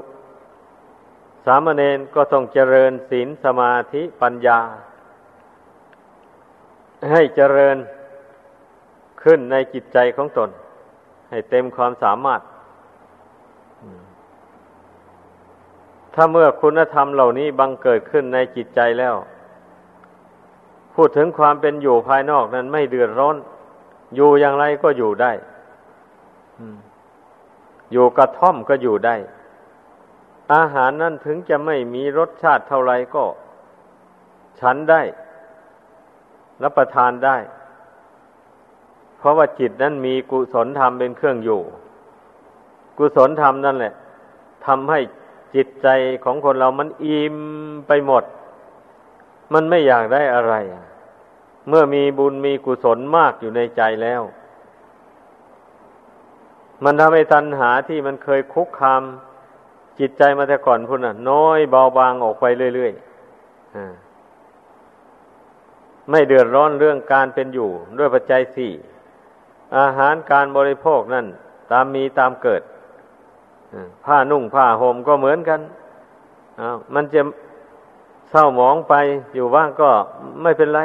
[1.47, 4.61] สามเณรก็ต้องเจริญศีลสมาธิปัญญา
[7.09, 7.77] ใให้เจริญ
[9.23, 10.51] ขึ้นในจิตใจของตน
[11.31, 12.41] ให้เต็มความสามารถ
[16.15, 19.15] ถ้าเมื่อคุณธรรมเหล่านี้บังเกิดขึ้นในจิตใจแล้ว
[20.95, 23.37] พูดถึงความเป็นอยู่ภายนอกนั้นไม่เดือดร้อน
[24.15, 25.33] อยู่อย่างไรก็อยู่ได้
[27.93, 29.17] อยู่กระท่อมก็อยู่ได้
[30.55, 33.25] อาหารนั้นถึงจะไม่มีรสชาติเท่าไรก็
[34.61, 35.03] ฉันได้
[36.63, 37.37] รับประทานได้
[39.19, 41.61] เพราะว่าจิตนั้นมีกุศลธรรมเป็นเครื่องอยู่
[42.99, 43.95] กุศลธรรมนั่นแหละ
[44.67, 45.01] ทำให้
[45.55, 45.89] จิตใจ
[46.25, 47.37] ของคนเรามันอิ่ม
[47.87, 48.25] ไปหมด
[49.53, 50.55] มันไม่อยากได้อะไร
[51.69, 54.23] เมื่อมีบุญมีกุศลมากอยู่ในใจแล้ว
[56.85, 59.03] มันทำให้ตัณหาที่มันเคยคุกคาม
[59.99, 63.11] จิตใจมาแต่ก่อนพุ่นน่ะ น้อยเบาบางออกไปเรื่อยๆ
[66.11, 68.73] ไม่เดือดร้อนเรื่องการเป็นอยู่ ด้วยปัจจัยสี่
[69.79, 71.27] อาหารการบริโภคนั่น
[71.73, 72.63] ตามมีตามเกิด
[74.05, 75.61] ผ้านุ่งผ้าห่มก็เหมือนกัน
[76.95, 77.21] มันจะ
[78.31, 78.95] เศร้าหมองไป
[79.35, 79.91] อยู่บ้างก็
[80.43, 80.81] ไม่เป็นไร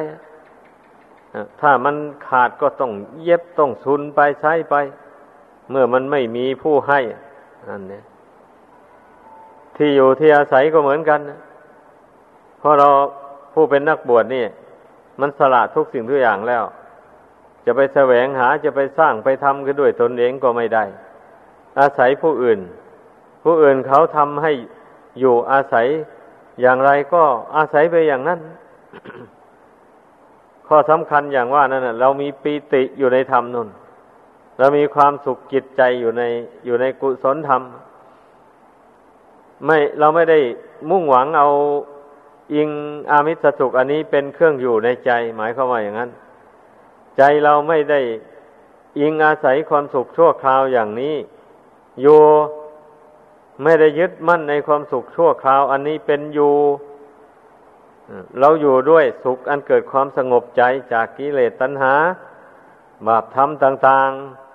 [1.61, 1.95] ถ้ามัน
[2.27, 2.91] ขาดก็ต้อง
[3.23, 4.75] เย็บต้องซุนไปใช้ไป
[5.69, 6.99] เมื่อมันไม่มีผู้ให้
[7.67, 8.01] อันนี้
[9.75, 11.19] ที่อยู่ที่อาศัยก็เหมือนกัน
[12.59, 12.87] เพราะเรา
[13.53, 14.45] ผู้เป็นนักบวชนี่
[15.19, 16.63] มันสละทุกสิ่งทุกอย่างแล้ว
[17.65, 20.83] จะไปแสวงหาจะไปสร้างไปทำกันด้วยตนเองก็ไม่ได้
[21.79, 22.59] อาศัยผู้อื่น
[23.43, 24.51] ผู้อื่นเขาทำให้
[25.19, 25.87] อยู่อาศัย
[26.61, 27.23] อย่างไรก็
[27.55, 28.39] อาศัยไปอย่างนั้น
[30.67, 33.69] ข้อสำคัญอย่างว่านั่นเรามีปีติอยู่ในธรรมนุ่น
[34.59, 36.23] เรามีความสุขจิตใจอยู่ใน
[36.65, 37.61] อยู่ในกุศลธรรม
[39.65, 40.39] ไม่เราไม่ได้
[40.89, 41.49] มุ่งหวังเอา
[42.53, 42.69] อิง
[43.11, 46.11] อามิสสุขอันนี้เป็นเครื่องอยู่ในใจ หมายความว่าอย่างนั้น
[47.17, 48.01] ใจเราไม่ได้
[48.99, 51.15] อิงอาศัยความสุขชั่วคราวอย่างนี้
[52.01, 52.21] อยู่
[53.63, 56.53] ไม่ได้ยึดมั่นในความสุขชั่วคราว อันนี้เป็นอยู่
[58.39, 60.61] เราอยู่ด้วยสุขอันเกิดความสงบใจ
[60.93, 61.93] จากกิเลสตัณหา
[63.07, 64.45] บาปธรรมต่าง ๆ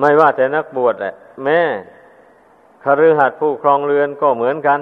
[0.00, 1.14] ไม่ว่าแต่นักบวชแหละ
[1.44, 1.60] แม่
[2.82, 4.80] คฤหัสถ์ผู้ครองเรือนก็เหมือนกัน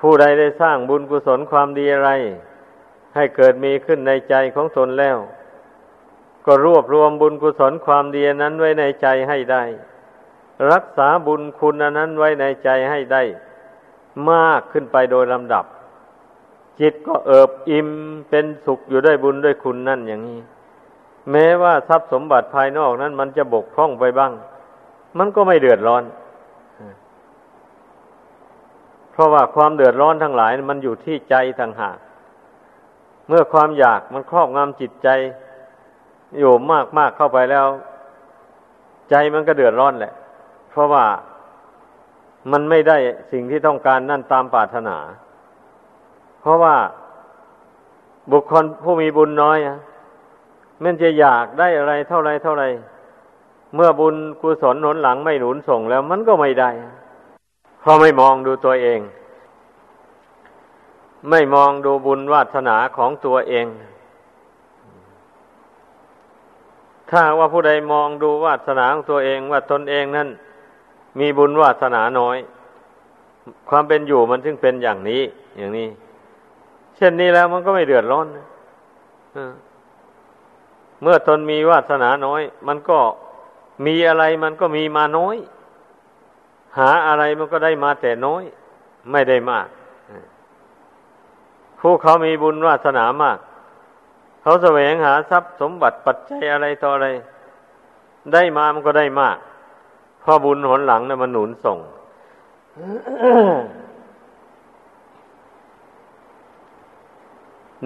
[0.00, 2.10] ผู้ใดได้สร้างบุญกุศลความดีอะไร
[3.14, 5.16] ให้เกิดมีขึ้นในใจของตนแล้ว
[6.48, 9.62] ก็รวบรวมบุญกุศลความดีนั้นไว้ในใจให้ได้
[10.70, 13.22] รักษาบุญคุณนั้นไว้ในใจให้ได้
[14.30, 15.64] มากขึ้นไปโดยลำดับ
[16.80, 17.88] จิตก็เอิบอิ่ม
[18.28, 20.40] เป็นสุขอยู่ด้วยบุญด้วยคุณนั่นอย่างนี้
[21.30, 24.32] แม้ว่าทรัพย์สมบัติภายนอกนั้น มันจะบกพร่องไปบ้าง
[25.18, 26.04] มันก็ไม่เดือดร้อน
[29.12, 31.98] เพราะว่าความเดือดร้อนทั้งหลาย มันอยู่ที่ใจต่างหาก
[33.28, 35.08] เมื่อความอยากมันครอบงำจิตใจ
[36.38, 37.66] อยู่มากมากเข้าไปแล้ว
[39.10, 40.12] ใจมันก็เดือดร้อนแหละ
[40.70, 41.04] เพราะว่า
[42.52, 42.96] มันไม่ได้
[43.32, 44.96] สิ่งที่ต้องการนั่นตามปรารถนา
[46.40, 46.76] เพราะว่า
[48.32, 49.58] บุคคลผู้มีบุญน้อย
[50.82, 52.64] มันจะอยากได้อะไรเท่าไรเท่าไร
[53.74, 56.70] เมื่อบุญกุศลหนุนหลังไม่หนุนส่งแล้วมันก็ไม่ได้
[57.80, 59.00] เพราะไม่มองดูตัวเอง
[61.30, 63.66] ไม่มองดูบุญวาสนาของตัวเอง
[67.10, 70.28] ถ้าว่าผู้ใดมองดูวาสนาของตัวเองว่าตนเองนั้น
[71.18, 72.36] มีบุญวาสนาน้อย
[73.68, 75.22] ความเป็นอยู่มันจึงเป็นอย่างนี้
[75.58, 75.88] อย่างนี้
[76.96, 78.26] เช่นนี้แล้วมันก็ไม่เดือดร้อน
[81.02, 82.98] เมื่อตนมีวาสนาน้อย มันก็
[83.86, 85.36] มีอะไรมันก็มีมาน้อย
[86.78, 88.42] หาอะไรมันก็ได้มาแต่น้อย
[89.10, 89.68] ไม่ได้มาก
[91.80, 93.38] ผู้เขามีบุญวาสนามาก
[94.48, 97.08] เขาแสวงหาทรัพย์สมบัติปัจจัยอะไรต่ออะไร
[98.32, 99.36] ได้มามันก็ได้มาก
[100.20, 101.78] เพราะบุญหนหลังนะ่ะมันหนุนส่ง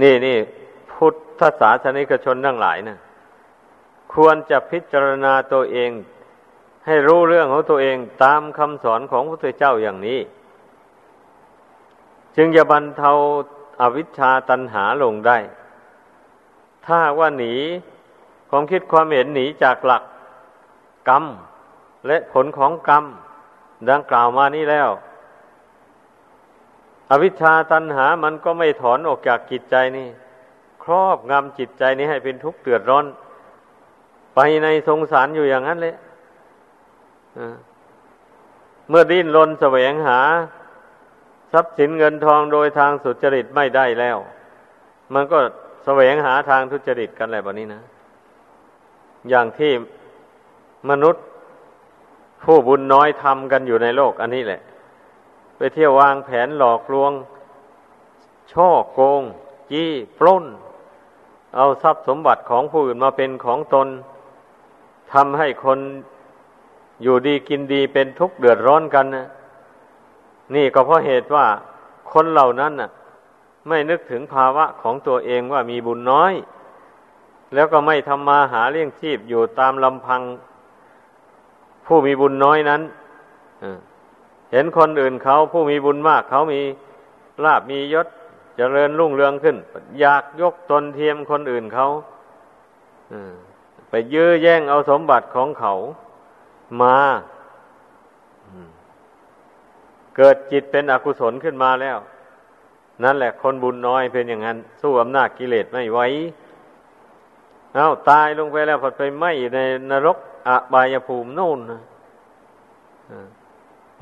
[0.01, 0.37] นี่นี่
[0.93, 2.99] พุทธศาสนิกชนทั้งหลายนะ
[4.15, 5.91] ควรจะพิจารณาตัวเอง
[6.87, 10.21] ให้รู้เรื่องของตัวเองตามคำสอนของพระพุทธเจ้าอย่างนี้
[12.37, 13.13] จึงจะบรรเทา
[13.81, 15.39] อาวิชชาตันหาลงได้
[16.87, 17.55] ถ้าว่าหนี
[18.51, 20.03] ความคิดความเห็นหนีจากหลัก
[21.09, 21.25] กรรม
[22.07, 23.05] และผลของกรรม
[23.91, 24.89] ดังกล่าวมานี้แล้ว
[27.11, 30.09] อวิชชาตันหามันก็ไม่ถอนออกจากจิตใจนี่
[30.83, 33.07] ครอบงำจิตใจนี้ให้เป็นทุกข์เดือดร้อน
[34.35, 35.95] ไปในสงสารอยู่อย่างนั้นเลย
[38.89, 40.21] เมื่อดิ้นรนแสวงหา
[41.53, 44.19] ทรัพย์สินเงินทองโดยทางสุจริตไม่ได้แล้ว
[45.15, 45.39] มันก็
[45.85, 47.83] แสวงหาทางทุจริตกันแหละแบบนี้นะ
[49.29, 49.73] อย่างที่
[50.91, 51.25] มนุษย์
[52.43, 54.61] ผู้บุญน้อยทำกันอยู่ในโลก อันนี้แหละ
[55.57, 57.13] ไปเที่ยววางแผนหลอกลวง
[58.53, 59.23] ช่อโกง
[59.71, 60.45] จี้ปล้น
[61.57, 63.89] เอาทรัพย์สมบัติของผู้อื่นมาเป็นของตน
[65.13, 65.79] ทำให้คน
[67.03, 69.27] อยู่ดีกินดีเป็นทุกข์เดือดร้อนกันนะ
[70.55, 71.47] นี่ก็เพราะเหตุว่า
[72.13, 72.91] คนเหล่านั้นน่ะ
[73.69, 76.33] ไม่นึกถึงภาวะของตัวเองว่ามีบุญน้อย
[77.55, 80.23] แล้วก็ไม่ทำมาหาเลี้ยงชีพอยู่ตามลำพัง
[81.87, 82.83] ผู้มีบุญน้อยนั้น
[84.53, 86.61] เห็นคนอื่นเขาผู้มีบุญมาก เขามี
[87.45, 88.11] ลาบมียศจ
[88.57, 89.57] เจริญรุ่งเรืองขึ้น
[90.01, 91.87] อยากยกตนเทียมคนอื่นเขา
[93.91, 95.73] ไปยื้อแย่งเอาสมบัติของเขา
[96.83, 96.97] มา
[100.17, 101.99] เกิดจิตเป็นอกุศลขึ้นมาแล้ว
[103.03, 106.01] นั่นแหละคนบุญน้อยเป็นอย่างนั้น สู้อำนาจกิเลสไม่ไหว
[107.75, 109.25] เอาตายลงไปแล้วพอไปไหม
[109.55, 109.59] ใน
[109.91, 111.81] นรกอบายภูมินู่นนะ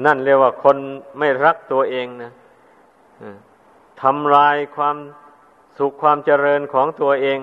[0.04, 0.76] นั่นเรียกว่าคน
[1.18, 2.30] ไม่รักตัวเองนะ
[4.02, 4.96] ทำลายความ
[5.78, 7.38] สุขความเจริญของตัวเอง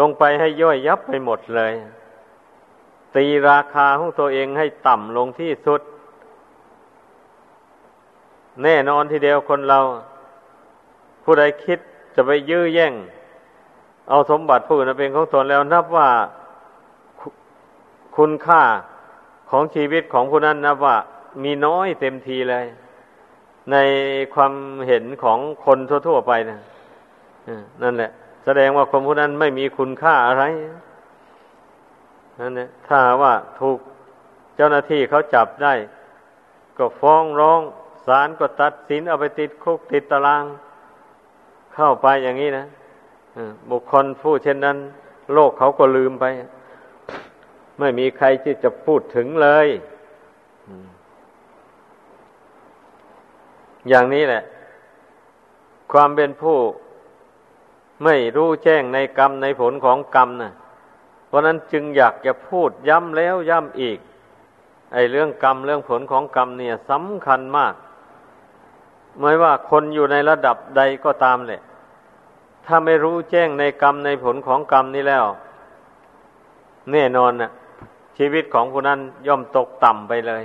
[0.00, 1.72] ลงไปให้ย่อยยับไปหมดเลย
[3.16, 5.80] ตีราคาของตัวเองให้ต่ำลงที่สุด
[8.62, 9.80] แน่นอนทีเดียวคนเรา
[11.30, 11.78] ผู้ใดคิด
[12.14, 12.94] จะไปยื้อแย่ง
[14.08, 16.08] เอาสมบัติผู้อื่นเป็นของตนแล้วนับว่า
[18.16, 18.62] คุณค่า
[19.50, 20.96] ของชีวิตของผู้นั้นนับว่า
[21.42, 22.66] มีน้อยเต็มทีเลย
[23.70, 23.76] ใน
[24.34, 24.52] ความ
[24.86, 26.58] เห็นของคนทั่วๆไปนะ
[27.82, 28.10] นั่นแหละ
[28.44, 30.44] แสดงว่าคนผู้นั้นไม่มีคุณค่าอะไร
[32.40, 33.78] นั่นแหละถ้าว่าถูก
[34.56, 35.74] เจ้าหน้าที่เขาจับได้
[36.78, 37.60] ก็ฟ้องร้อง
[38.06, 40.44] ศาลก็ตัดสินเอาไปติดคุกติดตาราง
[41.80, 42.66] เข้าไปอย่างนี้นะ
[43.70, 44.76] บุคคลผู้เช่นนั้น
[45.34, 46.24] โลกเขาก็ลืมไป
[47.78, 49.68] ไม่มีใครที่จะพูดถึงเลย
[53.88, 54.42] อย่างนี้แหละ
[55.92, 56.58] ความเป็นผู้
[58.04, 60.52] ไม่รู้แจ้งในกรรมในผลของกรรมนะ
[61.26, 63.98] เพราะนั้นจึงอยากจะพูดย้ำแล้วย้ำอีก
[64.92, 67.74] ไอ้เรื่องกรรมเรื่องผลของกรรมเนี่ยสำคัญมาก
[69.20, 71.60] ไม่ว่าคนอยู่ในระดับใดก็ตามเลย
[72.66, 75.26] ถ้าไม่รู้แจ้งในกรรมในผลของกรรมนี้แล้ว
[76.92, 77.50] แน่นอนนะ่ะ
[78.18, 80.42] ชีวิตของผู้นั้นย่อมตกต่ำไปเลย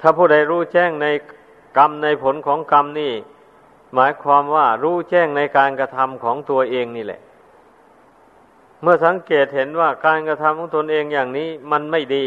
[0.00, 1.06] ถ้าผู้ใดรู้แจ้งใน
[1.78, 3.12] กรรมในผลของกรรมนี่
[3.94, 7.20] หมายความว่ารู้แจ้งในการกระทำของตัวเองนี่แหละ
[8.82, 12.26] เมื่อสังเกตเห็นว่าการกระทำของตนเองอย่างนี้มันไม่ดี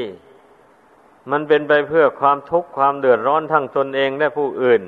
[1.31, 4.81] มันเป็นไปเพื่อความทุกข์ความเดือดร้อนทั้งตนเองและผู้อื่น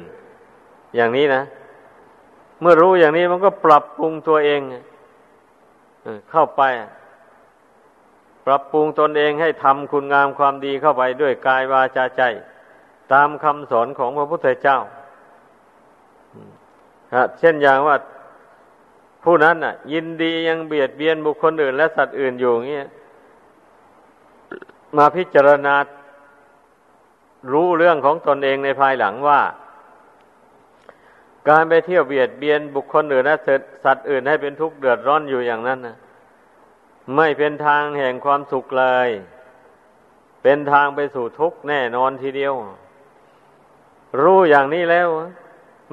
[0.95, 1.43] อย่างนี้นะ
[2.61, 4.61] เมื่อรู้อย่างนี้มันก็ปรับปรุงตัวเอง
[6.31, 6.61] เข้าไป
[8.45, 12.21] ปรับปรุงตนเองให้ทำคุณงามความดีเข้าไปด้วยกายวาจาใจ
[13.13, 14.77] ตามคำสอนของพระพุทธเจ้า
[17.39, 17.95] เช่นอย่างว่า
[19.23, 22.87] ผู้นั้นน่ะ ยินดียังเบียดเบียนบุคคลอื่น และสัตว์อื่นอยู่เงี้ย
[24.97, 25.75] มาพิจารณา
[27.51, 29.41] รู้เรื่องของตนเองในภายหลังว่า
[31.49, 33.37] การไปเที่ยวเบียดเบียนบุคคลอื่นและ
[33.83, 35.97] สัตว์อื่นให้เป็นทุกข์เดือดร้อนอยู่อย่างนั้นนะ
[37.15, 39.09] ไม่เป็นทางแห่งความสุขเลย
[40.43, 42.53] เป็นทางไปสู่ทุกข์แน่นอนทีเดียว
[44.21, 45.07] รู้อย่างนี้แล้ว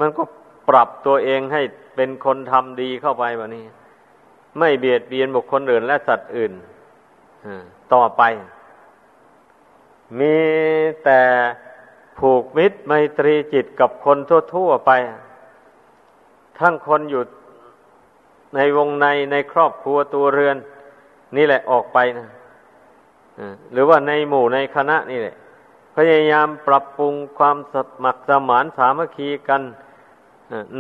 [0.01, 0.23] มันก็
[0.69, 1.63] ปรับตัวเองให้
[1.97, 3.65] เป็นคนทำดีเข้าไปแบบนี้
[4.59, 6.53] ไม่เบียดเบียนบุคคลอื่นและสัตว์อื่น
[7.95, 8.23] ต่อไป
[10.19, 10.37] มี
[11.05, 11.21] แต่
[12.19, 14.19] ผูกมิตรไมตรีจิตกับคน
[14.55, 14.91] ทั่วๆไป
[16.59, 17.23] ทั้งคนอยู่
[18.55, 20.57] ในวงในในครอบครัวตัวเรือน
[21.37, 22.27] นี่แหละออกไปนะ
[23.73, 25.35] หรือว่าในหมู่ในคณะนี่แหละ
[25.97, 29.63] พยายามปรับปรุงความสมัครสมานสามัคคีกัน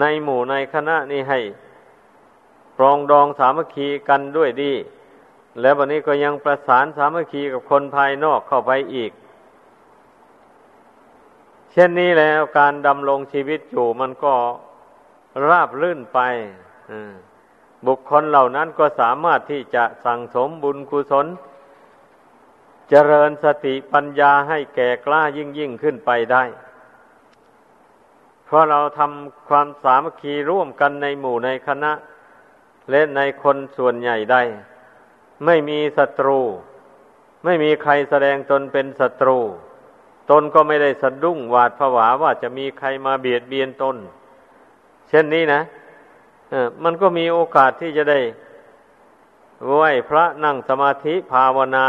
[0.00, 1.40] ในหมู่ในคณะนี่ให้
[2.78, 4.72] ปรองดองสามัคคีกันด้วยดี
[5.60, 9.10] แล้ววันนี้ก็ยังประสานสามัคคีกับคนภายนอกเข้าไปอีก
[11.76, 14.34] เช่นนี้แล้วการดำรงชีวิตอยู่มันก็
[15.48, 16.20] ราบรื่นไป
[17.86, 21.26] บุคคลเหล่านั้นก็สามารถที่จะสั่งสมบุญกุศล
[22.90, 26.44] เจริญสติปัญญาให้แก่กล้ายิ่งยิ่งขึ้นไปได้
[28.44, 31.92] เพราะเราทำความสามัคคีร่วมกันในหมู่ในคณะ
[32.90, 34.42] และในคนส่วนใหญ่ได้
[35.44, 36.40] ไม่มีศัตรู
[37.44, 39.38] ไม่มีใครแสดงตนเป็นศัตรู
[40.30, 43.96] ตนก็ไม่ได้สะดุ้งหวาดผวาว่าจะมีใครมาเบียดเบียนตน
[45.08, 45.60] เช่นนี้นะ
[46.84, 48.20] มันก็มีโอกาสที่จะได้
[49.66, 51.86] ไหวพระนั่งสมาธิภาวนา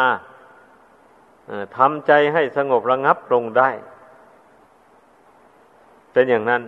[1.77, 3.69] ทำใจให้สงบระงับลงได้
[6.11, 6.61] เป็นอย่างนั้น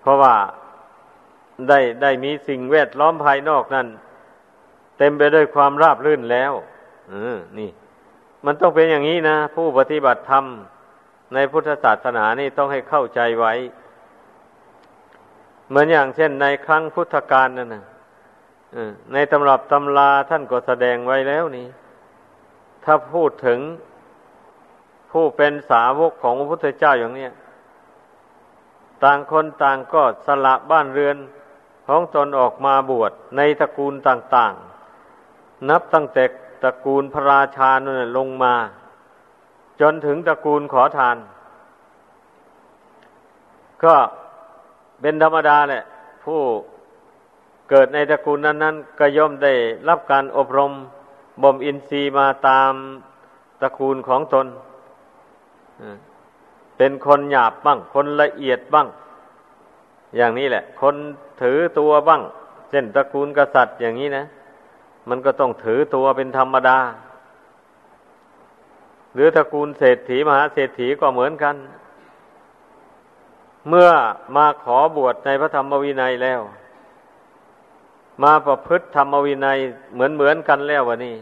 [0.00, 0.34] เพราะว่า
[1.68, 3.86] ได้ได้มีสิ่งแวดล้อมภายนอกนั้น
[4.98, 6.52] เต็มไปด้วยความราบรื่นแล้ว
[7.12, 7.70] ออนี่
[8.46, 10.44] มันต้องเป็นอย่างนี้นะ ผู้ปฏิบัติธรรม
[11.34, 13.52] ในพุทธศาสนานี่ต้องให้เข้าใจไว้
[15.68, 17.84] เหมือนอย่างเช่นในครั้งพุทธกาลนั่นนะ
[19.12, 21.66] ในตำรับตำลาท่านก็แสดงไว้แล้วนี่
[22.84, 23.60] ถ้าพูดถึง
[25.10, 27.32] ผู้เป็นสาวกของพระพุทธเจ้าอย่างเนี้ย
[29.02, 31.16] ต่างคนต่างก็สละบ้านเรือน
[31.88, 34.52] ของตนออกมาบวชในตระกูลต่าง
[35.10, 36.24] ๆ นับตั้งแต่
[36.62, 38.54] ตระกูลพระราชานั่นลงมา
[39.80, 41.16] จนถึงตระกูลขอทาน
[43.84, 43.94] ก็
[45.00, 45.84] เป็นธรรมดาแหละ
[46.24, 46.40] ผู้
[47.70, 49.52] เกิดในตระกูลนั้น ๆ ก็ย่อมได้
[49.88, 50.72] รับการอบรม
[51.42, 52.72] บ่มอินทรีย์มาตาม
[53.60, 54.46] ตระกูลของตน
[56.76, 58.86] เป็นคนหยาบบ้าง คนละเอียดบ้าง
[60.16, 60.94] อย่างนี้แหละ คน
[61.42, 62.22] ถือตัวบ้าง
[62.70, 64.24] เช่นตระกูลกษัตริย์อย่างนี้นะ
[65.08, 66.78] มันก็ต้องถือตัวเป็นธรรมดา
[69.14, 71.56] หรือตระกูลเศรษฐีมหาเศรษฐีก็เหมือนกัน
[73.68, 73.90] เมื่อ
[74.36, 76.40] มาขอบวชในพระธรรมวินัยแล้ว
[78.22, 79.58] มาประพฤติธรรมวินัย
[79.94, 81.16] เหมือนเหมือนกันแล้ววะนี่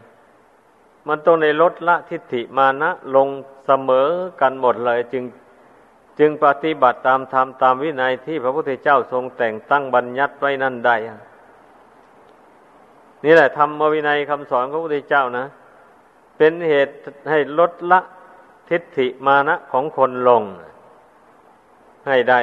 [1.09, 3.29] มันต้องในลดละทิฏฐิมานะลง
[3.67, 4.09] เสมอ
[4.41, 5.25] กันหมดเลยจึง
[6.19, 10.97] จึงปฏิบัติตามธรรมตามวินัยที่พระพุทธเจ้าทรงแต่งตั้งบัญญัติไว้นั่นได้
[13.25, 15.45] นี่แหละธรรมวินัยคำสอนของพระพุทธเจ้านะ
[16.39, 16.93] เป็นเหตุ
[17.31, 18.01] ให้ลดละ
[18.69, 20.43] ทิฏฐิมานะของคนลง
[22.09, 22.41] ให้ได้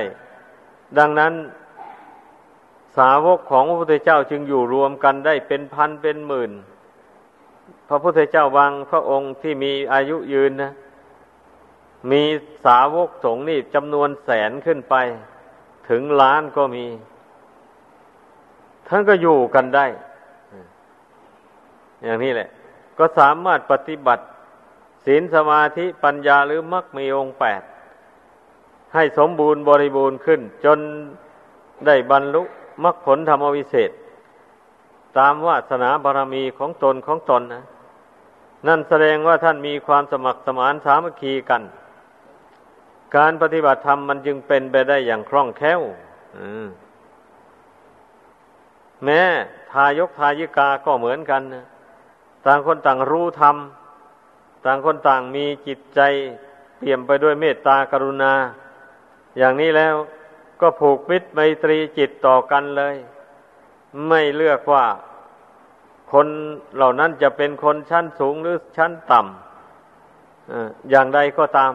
[0.97, 1.33] ดังนั้น
[2.97, 6.51] สาวกของพระพุทธเจ้าจึงอยู่รวมกันได้เป็นพันเป็นหมื่น
[7.89, 10.71] พระพุทธเจ้าบางพระองค์ที่มีอายุยืนนะ
[12.11, 12.23] มี
[12.65, 14.95] สาวกสงฆ์นี่จำนวนแสนขึ้นไป
[15.89, 16.85] ถึงล้านก็มี
[18.87, 19.85] ท่านก็อยู่กันได้
[22.03, 22.49] อย่างนี้แหละ
[22.97, 24.23] ก็สามารถปฏิบัติ
[25.05, 27.61] ศีลสมาธิปัญญาหรือมรรคมีองค์แปด
[28.93, 30.79] ให้สมบูรณ์บริบูรณ์ขึ้น จน
[31.85, 32.43] ได้บรรลุ
[32.83, 33.91] มรรคผลธรรมวิเศษ
[35.17, 37.63] ตามวาสนาบารมีของตนของตนนะ
[38.67, 41.63] นั่นแสดงว่าท่านมีความสมัครสมานสามัคคีกัน
[43.15, 45.81] การปฏิบัติธรรมมันจึงเป็นไปได้อย่างคล่องแคล่ว
[49.03, 49.21] แม้
[49.71, 51.65] ทายกทายิกาก็เหมือนกันนะ
[52.47, 53.55] ต่างคนต่างรู้ธรรม
[54.65, 55.99] ต่างคนต่างมีจิตใจ
[56.77, 58.33] เปี่ยมไปด้วยเมตตากรุณา
[59.37, 59.95] อย่างนี้แล้ว
[60.61, 62.95] ก็ผูกมิตรไมตรีจิตต่อกันเลย
[64.07, 64.85] ไม่เลือกว่า
[66.11, 66.27] คน
[66.75, 71.73] เหล่านั้นจะเป็นคนชั้นสูงหรือชั้นต่ำอย่างใดก็ตาม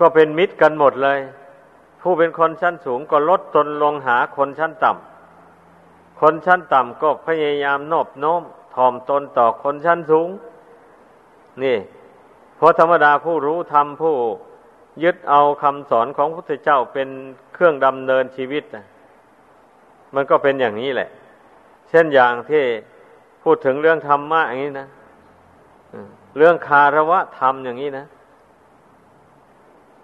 [0.00, 1.18] ก็เป็นมิตรกันหมดเลย
[2.02, 5.15] ผู้เป็นคนชั้นสูงก็ลดตนลงหาคนชั้นต่ำ
[6.20, 8.42] คนชั้นต่ำก็พยายามนอบน้อม
[8.74, 10.28] ถ่อมตนต่อคนชั้นสูง
[11.62, 11.78] นี่
[12.56, 14.16] เพราะธรรมดาผู้รู้ธรรมผู้
[15.02, 17.08] ยึดเอาคำสอนของพระพุทธเจ้าเป็น
[17.54, 18.64] เครื่องดำเนินชีวิต
[20.14, 21.08] มันก็เป็นอย่างนี้แหละ
[21.90, 22.64] เช่นอย่างที่
[23.42, 24.88] พูดถึงเรื่องธรรมะอย่างนี้นะ
[26.36, 28.06] เรื่องคารวะธรรมอย่างนี้นะ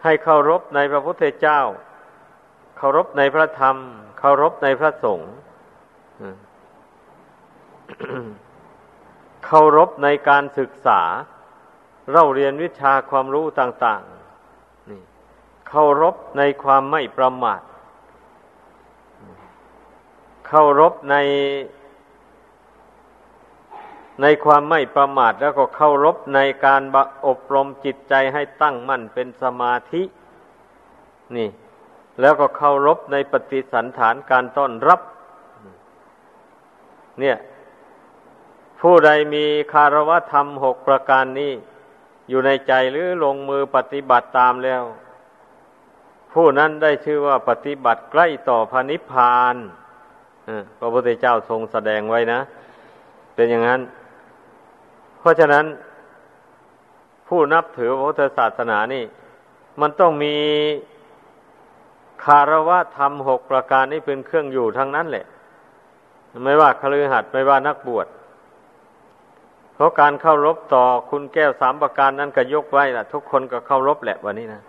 [0.02, 1.60] ให้เคารพในพระพุทธเจ้า
[2.76, 3.76] เคารพในพระธรรม
[4.18, 5.32] เคารพในพระสงฆ์
[9.44, 11.00] เคารพในการศึกษา
[12.12, 17.60] เราเรียนวิชาความรู้ต่างๆเคารพในความไม่ประมาท
[20.46, 21.16] เคารพใน
[24.22, 26.82] ในความไม่ประมาท แล้วก็เคารพในการ
[27.26, 30.02] อบรมจิตใจให้ตั้งมั่นเป็นสมาธิ
[31.36, 31.48] นี่
[32.20, 35.00] แล้วก็เคารพในปฏิสันฐานการต้อนรับ
[37.20, 37.36] เนี่ย
[38.80, 41.52] ผู้ใดมีคารวะธรรมหกประการนี้
[42.28, 44.82] อยู่ในใจหรือลงมือปฏิบัติตามแล้ว
[46.32, 49.56] ผู้นั้นได้ชื่อว่าปฏิบัติใกล้ต่อพระนิพพาน
[50.78, 52.40] พระพุทธเจ้าทรงแสดงไว้นะ
[53.34, 53.80] เป็นอย่างนั้น
[55.20, 55.64] เพราะฉะนั้น
[57.28, 59.04] ผู้นับถือพระพุทธศาสนานี่
[59.80, 60.36] มันต้องมี
[62.24, 65.24] คารวะธรรมหกประการนี้เป็นเครื่องอยู่ทั้งนั้นแหละ
[66.44, 68.06] ไม่ว่าคลือหัดไม่ว่านักบวช
[69.74, 74.62] เพราะการเข้ารบต่อคุณแก้วสามประการนั้นก็ยกไว้ล่ะ ทุกคนก็เข้ารบแหละวันนี้นะ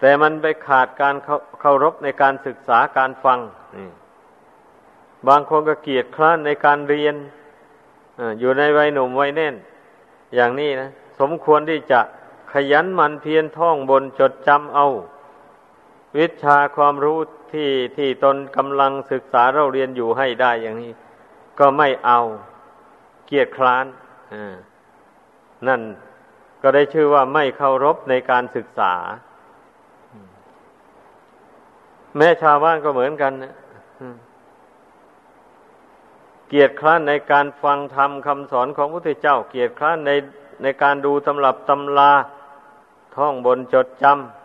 [0.00, 3.38] แต่มันไปขาดการเข้าเคารพในการศึกษาการฟัง
[5.28, 7.14] บางคนก็เกียดคร้านในการเรียน
[8.40, 9.54] อยู่ในวัยหนุ่มวัยแน่น
[10.34, 12.00] อย่างนี้นะสมควรที่จะ
[12.52, 14.86] ขยันมันเพียรท่องบนจดจำเอา
[16.16, 17.18] วิชาความรู้
[17.52, 20.92] ที่ที่ตนกำลังศึกษาเราเรียนอยู่ให้ได้อย่างนี้
[21.58, 22.20] ก็ไม่เอา
[23.26, 23.86] เกียรคร้าน
[25.68, 25.80] นั่น
[26.62, 28.92] ก็ได้ชื่อว่าไม่เคารพในการศึกษา
[32.16, 33.54] แม้ชาวบ้านก็เหมือนกันนะ
[36.48, 40.10] เกียรติคร้านในการฟังธรรมคำสอนของพระพุทธเจ้า เกียรติคร้านใน
[40.62, 42.12] ในการดูตำรับตำลา
[43.16, 44.35] ท่องบนจดจำ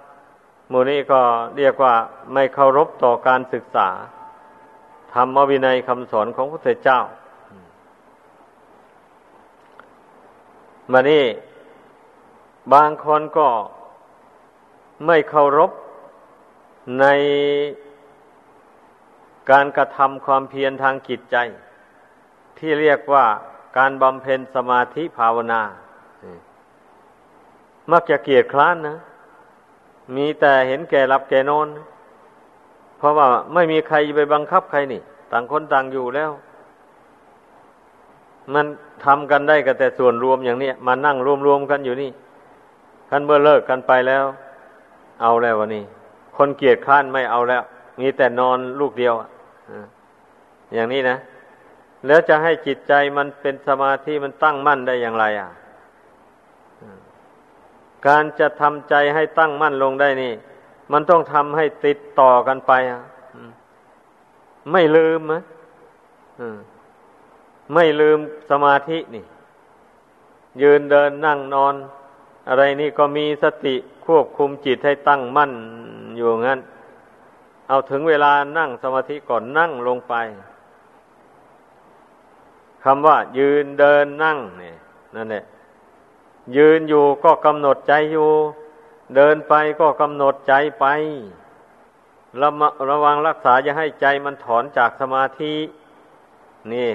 [0.71, 1.21] มูนี้ก็
[1.57, 1.95] เรียกว่า
[2.33, 3.89] ไม่เคารพต่อการศึกษา
[5.13, 6.99] ธรรมวินัยคำสอนของพระพุทธเจ้า
[10.91, 11.25] มานี่
[12.73, 13.47] บางคนก็
[15.07, 15.71] ไม่เคารพ
[16.99, 17.05] ใน
[19.51, 21.35] การกระทำความเพียรทางจิตใจ
[22.57, 23.25] ที่เรียกว่า
[23.77, 25.61] การบำเพ็ญสมาธิภาวนา
[27.91, 28.97] มักจะเกียดคร้านนะ
[30.15, 31.67] มีแต่เห็นแก่รับแก่นอน
[32.97, 35.01] เพราะว่าไม่มีใครไปบังคับใครนี่
[35.31, 36.31] ต่างคนต่างอยู่แล้ว
[38.53, 38.65] มัน
[39.05, 42.11] ทำกันได้ก็แต่ส่วนรวมอย่างนี้มานั่งรวมๆกันอยู่นี่
[43.09, 44.23] ท่านเมื่อเลิกกันไปแล้ว
[45.21, 45.83] เอาแล้ววันนี้
[46.37, 47.63] คนเกียดข้านไม่เอาแล้ว
[47.99, 49.13] มีแต่นอนลูกเดียว
[50.73, 51.17] อย่างนี้นะ
[52.07, 55.49] แล้วจะให้จิตใจมันเป็นสมาธิมันตั้งมั่นได้อย่างไร อะ
[58.07, 60.33] การจะทำใจให้ตั้งมั่นลงได้นี่
[60.91, 63.01] มันต้องทำให้ติดต่อกันไปอะ
[64.71, 65.41] ไม่ลืมนะ
[67.73, 68.17] ไม่ลืม
[68.49, 69.25] สมาธินี่
[70.61, 71.75] ยืนเดินนั่งนอน
[72.49, 73.75] อะไรนี่ก็มีสติ
[74.05, 75.51] ควบคุมจิตให้ตั้งมั่น
[76.17, 76.59] อยู่งั้น
[77.67, 80.13] เอาถึงเวลานั่งสมาธิก่อนนั่งลงไป
[82.83, 84.75] คำว่า ยืนเดินนั่งเนี่ย
[85.15, 85.43] นั่นแหละ
[86.57, 88.31] ยืนอยู่ก็กำหนดใจอยู่
[89.15, 90.85] เดินไปก็กำหนดใจไป
[92.41, 92.49] ระ
[92.89, 95.53] ระวังรักษาจะให้ใจมันถอนจากสมาธิ
[96.73, 96.91] นี่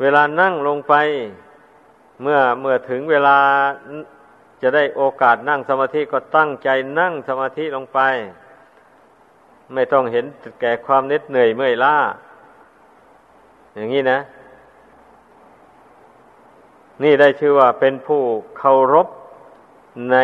[0.00, 0.94] เวลานั่งลงไป
[2.22, 3.38] เมื่อเมื่อถึงเวลา
[4.62, 6.68] จะได้โอกาสนั่งสมาธิก็ตั้งใจ
[7.00, 8.00] นั่งสมาธิลงไป
[9.74, 10.24] ไม่ต้องเห็น
[10.60, 11.96] แก่ความเหน็ดเหนื่อยเมื่อยล้า
[13.74, 14.18] อย่างนี้นะ
[17.02, 18.22] นี่ได้ชื่อว่าเป็นผู้
[18.58, 19.08] เคารพ
[20.10, 20.16] ใน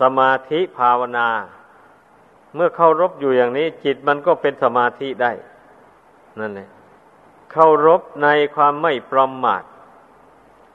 [0.00, 1.28] สมาธิภาวนา
[2.54, 5.32] เมื่อเคารพอยู่อย่างนี้ จิตมันก็เป็นสมาธิได้
[6.38, 6.68] นั่นแหละ
[7.52, 9.62] เคารพในความไม่ประมาท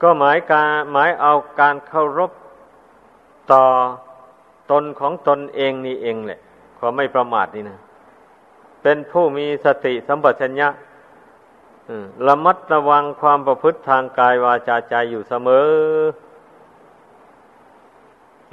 [0.01, 2.31] ก็หมายการหมายเอาการเคารพ
[3.51, 3.63] ต่อ
[4.71, 6.39] ตนของตนเองนี่เองแหละ
[6.77, 7.79] ความไม่ประมาทนี่นะ
[8.81, 10.67] เป็นผู้มีสติสัมปชัญญะ
[12.27, 15.69] ระมัดระวังความประพฤติทางกายวาจาใจอยู่เสมอ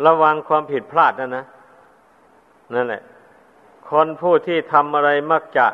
[0.07, 1.45] ระวังความผิดพลาดนะนะ
[2.74, 3.03] นั่นแหละ
[3.89, 5.66] คนผู้ที่ทำอะไรมักจะ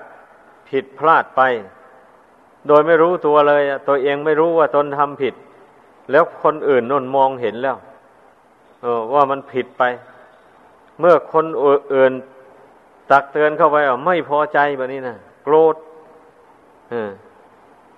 [0.68, 1.42] ผิดพลาดไป
[2.68, 5.34] โดยไม่รู้ตัวเลย ตัวเองไม่รู้ว่าตนทำผิด
[6.10, 7.76] แล้วคนอื่นนนมองเห็นแล้ว
[8.84, 9.82] ออว่ามันผิดไป
[11.00, 11.46] เมื่อคน
[11.94, 12.12] อื่น
[13.10, 15.76] ตักเตือนเข้าไปอะไม่พอใจแบบนี้นะโกรธ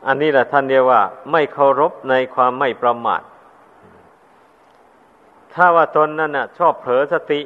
[0.07, 1.00] อันนี้แหละท่านเรียกว่า
[1.32, 3.22] ไม่เคารพในความไม่ประมาท
[5.55, 7.40] ถ้าว่าตนนั่นน่ะ ชอบเผลอสติ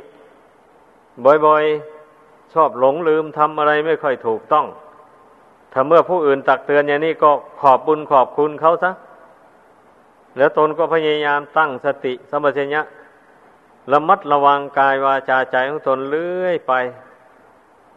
[1.25, 4.67] บ่อยๆ ชอบหลงลืมทำอะไรไม่ค่อยถูกต้อง
[5.73, 7.31] ถ้าเมื่อผู้อื่นตักเตือนอย่างนี้ก็
[7.61, 8.91] ขอบบุญขอบคุณเขาซะ
[10.37, 12.83] แล้วตนก็พยายามตั้งสติสมัชัญญะ
[13.93, 16.73] ระมัดระวังกายวาจาใจของตนเลื่อยไป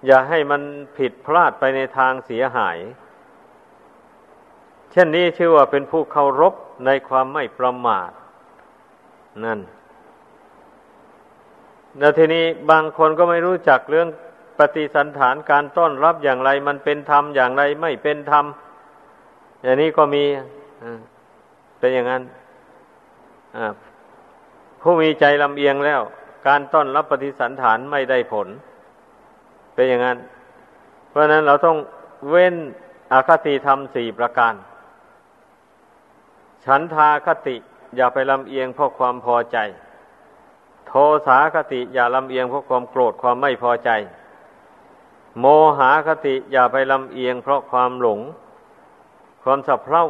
[0.06, 0.62] อย่าให้มัน
[0.98, 2.78] ผิดพลาดไปในทางเสียหาย
[4.92, 6.54] เช่นนี้ชื่อว่าเป็นผู้เคารพ
[6.86, 8.12] ในความไม่ประมาท
[9.46, 9.60] นั่น
[12.00, 14.08] แล้วทีนี้บางคนก็ไม่รู้จักเรื่อง
[14.58, 18.46] ปฏิสันฐานการต้อนรับอย่างไร มันเป็นธรรมอย่างไรไม่เป็นธรรม
[19.64, 20.24] อย่างนี้ก็มี
[21.80, 22.24] เป็นอย่างนั้น
[24.82, 26.02] ผู้มีใจลำเอียงแล้ว
[26.48, 28.48] การต้อนรับปฏิสันฐานไม่ได้ผล
[29.74, 30.18] เป็นอย่างนั้น
[31.10, 31.78] เพราะนั้นเราต้อง
[32.30, 32.56] เว้น
[33.12, 34.54] อาคติธรรมสี่ประการ
[36.66, 37.56] ฉันทาคติ
[37.96, 39.58] อย่าไปลำเอียงเพราะความพอใจ
[40.88, 40.94] โท
[41.28, 43.90] สาคติอย่าลำเอียงเพราะความโกรธความไม่พอใจ
[45.40, 45.46] โม
[45.80, 48.20] หาคติอย่าไปลำเอียงเพราะความหลง
[49.44, 50.06] ความสับเพร่า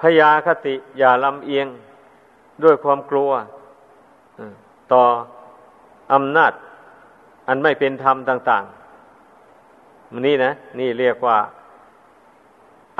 [0.00, 1.66] พยาคติอย่าลำเอียง
[2.64, 3.30] ด้วยความกลัว
[4.92, 5.02] ต่อ
[6.12, 6.52] อำนาจ
[7.48, 8.64] อันไม่เป็นธรรมต่าง
[9.44, 11.36] ๆ นี่นะ นี่เรียกว่า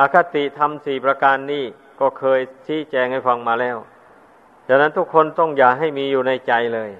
[0.00, 1.64] อคติธรรมสี่ประการนี้
[2.00, 3.76] ก็เคยชี้แจงให้ฟังมาแล้ว
[4.68, 6.90] ดังนั้นทุกคนต้องอย่าให้มีอยู่ในใจเลย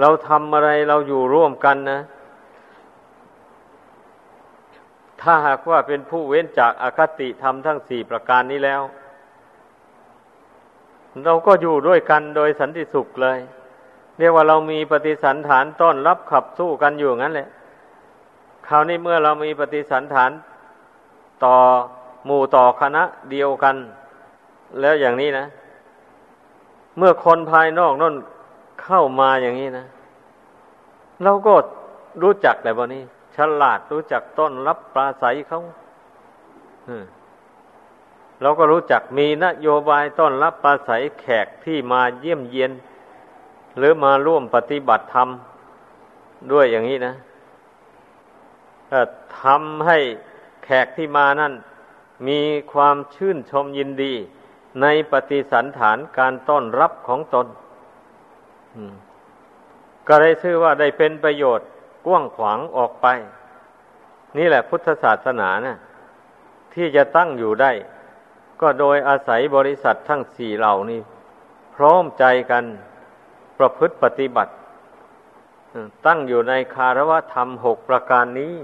[0.00, 2.00] เราทำอะไรเราอยู่ร่วมกันนะ
[5.22, 8.82] ถ้าหากว่าเป็นผู้เว้นจากอาคติธรรมทั้งสี่ประการนี้แล้ว
[11.24, 13.38] เราก็อยู่ด้วยกันโดยสันติสุขเลย
[14.18, 17.48] เรียกว่าเรามีปฏิสันฐานต้อนรับขับสู้กันอยู่งั้นแหละ
[18.68, 20.30] คราวนี้เมื่อเรามีปฏิสันฐาน
[21.44, 21.56] ต่อ
[22.24, 23.76] หมู่ต่อคณะเดียวกัน
[24.80, 25.44] แล้วอย่างนี้นะ
[26.96, 28.14] เมื่อคนภายนอกนั่น
[28.82, 29.84] เข้ามาอย่างนี้นะ
[31.22, 31.54] เราก็
[32.22, 33.02] รู้จักแต่บนี้
[33.36, 35.60] ฉลาดรู้จักต้นรับปลาใสเขา
[38.42, 40.90] เราก็รู้จักมีนโยบายต้อนรับปลาใส
[41.20, 42.72] แขกที่มาเยี่ยมเยียน
[43.78, 45.28] หรือมาร่วมปฏิบัติธรรม
[46.52, 47.12] ด้วยอย่างนี้นะ
[49.40, 49.98] ทำให้
[50.64, 51.52] แขกที่มานั่น
[52.26, 52.40] มี
[52.72, 54.14] ความชื่นชมยินดี
[54.82, 57.46] ในปฏิสันฐานการต้อนรับของตน
[60.08, 61.68] ก็ได้ชื่อว่าได้เป็นประโยชน์
[62.06, 63.06] กว้างขวางออกไป
[64.38, 65.76] นี่แหละพุทธศาสนานะ
[66.74, 67.72] ที่จะตั้งอยู่ได้
[68.60, 71.00] ก็โดยอาศัยบริษัททั้งสี่เหล่านี้
[71.74, 72.64] พร้อมใจกัน
[73.58, 74.52] ประพฤติปฏิบัติ
[76.06, 78.54] ตั้งอยู่ในคารวะธรรมหกประการนี้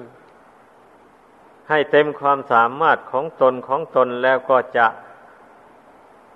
[1.69, 4.87] ให้เต็มความสามารถของตนของตนแล้วก็จะ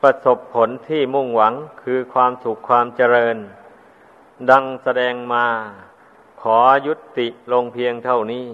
[0.02, 3.36] ประสบผลที่มุ่งหวังคือความสุขความเจริญ
[4.50, 5.46] ดังแสดงมา
[6.42, 8.46] ขอยุติลงเพียงเท่านี้